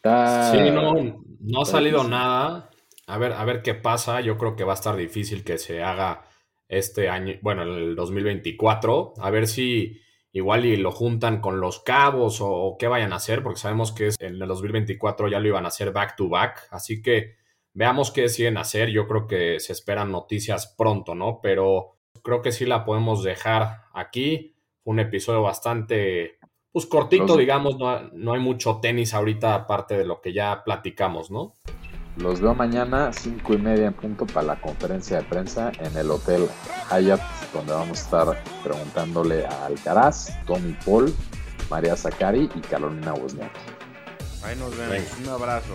sí, 0.05 0.71
no, 0.71 1.25
no 1.40 1.62
ha 1.62 1.64
salido 1.64 2.05
nada. 2.05 2.71
A 3.07 3.19
ver, 3.19 3.33
a 3.33 3.45
ver 3.45 3.62
qué 3.62 3.75
pasa. 3.75 4.21
Yo 4.21 4.37
creo 4.38 4.57
que 4.57 4.64
va 4.64 4.73
a 4.73 4.77
estar 4.77 4.97
difícil 4.97 5.45
que 5.45 5.59
se 5.59 5.83
haga 5.83 6.27
este 6.69 7.09
año, 7.09 7.35
bueno, 7.43 7.62
el 7.62 7.95
2024. 7.97 9.14
A 9.19 9.31
ver 9.31 9.47
si 9.47 10.01
igual 10.33 10.67
y 10.67 10.77
lo 10.77 10.90
juntan 10.90 11.40
con 11.40 11.61
los 11.61 11.81
cabos 11.81 12.38
o, 12.40 12.77
qué 12.79 12.88
vayan 12.88 13.12
a 13.12 13.17
hacer, 13.17 13.43
porque 13.43 13.61
sabemos 13.61 13.93
que 13.93 14.11
en 14.19 14.43
el 14.43 14.49
2024 14.49 15.29
ya 15.29 15.38
lo 15.38 15.49
iban 15.49 15.64
a 15.64 15.69
hacer 15.69 15.93
back 15.93 16.17
to 16.17 16.29
back. 16.29 16.69
Así 16.71 17.03
que 17.03 17.37
veamos 17.73 18.11
qué 18.11 18.23
deciden 18.23 18.59
hacer. 18.59 18.90
Yo 18.90 19.07
creo 19.07 19.27
que 19.27 19.61
se 19.61 19.73
esperan 19.73 20.11
noticias 20.12 20.75
pronto, 20.77 21.14
¿no? 21.14 21.40
Pero 21.43 21.99
creo 22.23 22.43
que 22.43 22.53
sí 22.53 22.67
la 22.67 22.85
podemos 22.85 23.23
dejar 23.23 23.85
aquí. 23.93 24.57
Fue 24.83 24.93
un 24.93 25.01
episodio 25.01 25.43
bastante 25.43 26.38
pues 26.74 26.87
cortito, 26.87 27.37
digamos, 27.37 27.76
no, 27.78 28.32
hay 28.32 28.40
mucho 28.40 28.80
tenis 28.82 29.14
ahorita 29.14 29.54
aparte 29.54 29.96
de 29.96 30.04
lo 30.04 30.20
que 30.20 30.32
ya 30.32 30.64
platicamos, 30.64 31.30
¿no? 31.30 31.54
Los 32.16 32.40
veo 32.40 32.52
mañana, 32.52 33.12
cinco 33.12 33.54
y 33.54 33.58
media 33.58 33.87
en 33.87 33.92
punto, 33.92 34.26
para 34.26 34.44
la 34.44 34.60
conferencia 34.60 35.18
de 35.18 35.22
prensa 35.22 35.70
en 35.78 35.96
el 35.96 36.10
Hotel 36.10 36.48
Hyatt, 36.90 37.20
donde 37.52 37.74
vamos 37.74 38.00
a 38.00 38.02
estar 38.02 38.44
preguntándole 38.64 39.46
a 39.46 39.66
Alcaraz, 39.66 40.32
Tommy 40.48 40.76
Paul, 40.84 41.14
María 41.70 41.94
Zakari 41.94 42.50
y 42.52 42.60
Carolina 42.62 43.14
Wozniacki. 43.14 43.60
Ahí 44.42 44.56
nos 44.56 44.76
vemos. 44.76 45.08
Un 45.22 45.28
abrazo. 45.28 45.74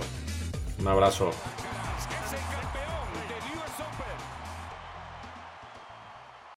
Un 0.80 0.88
abrazo. 0.90 1.32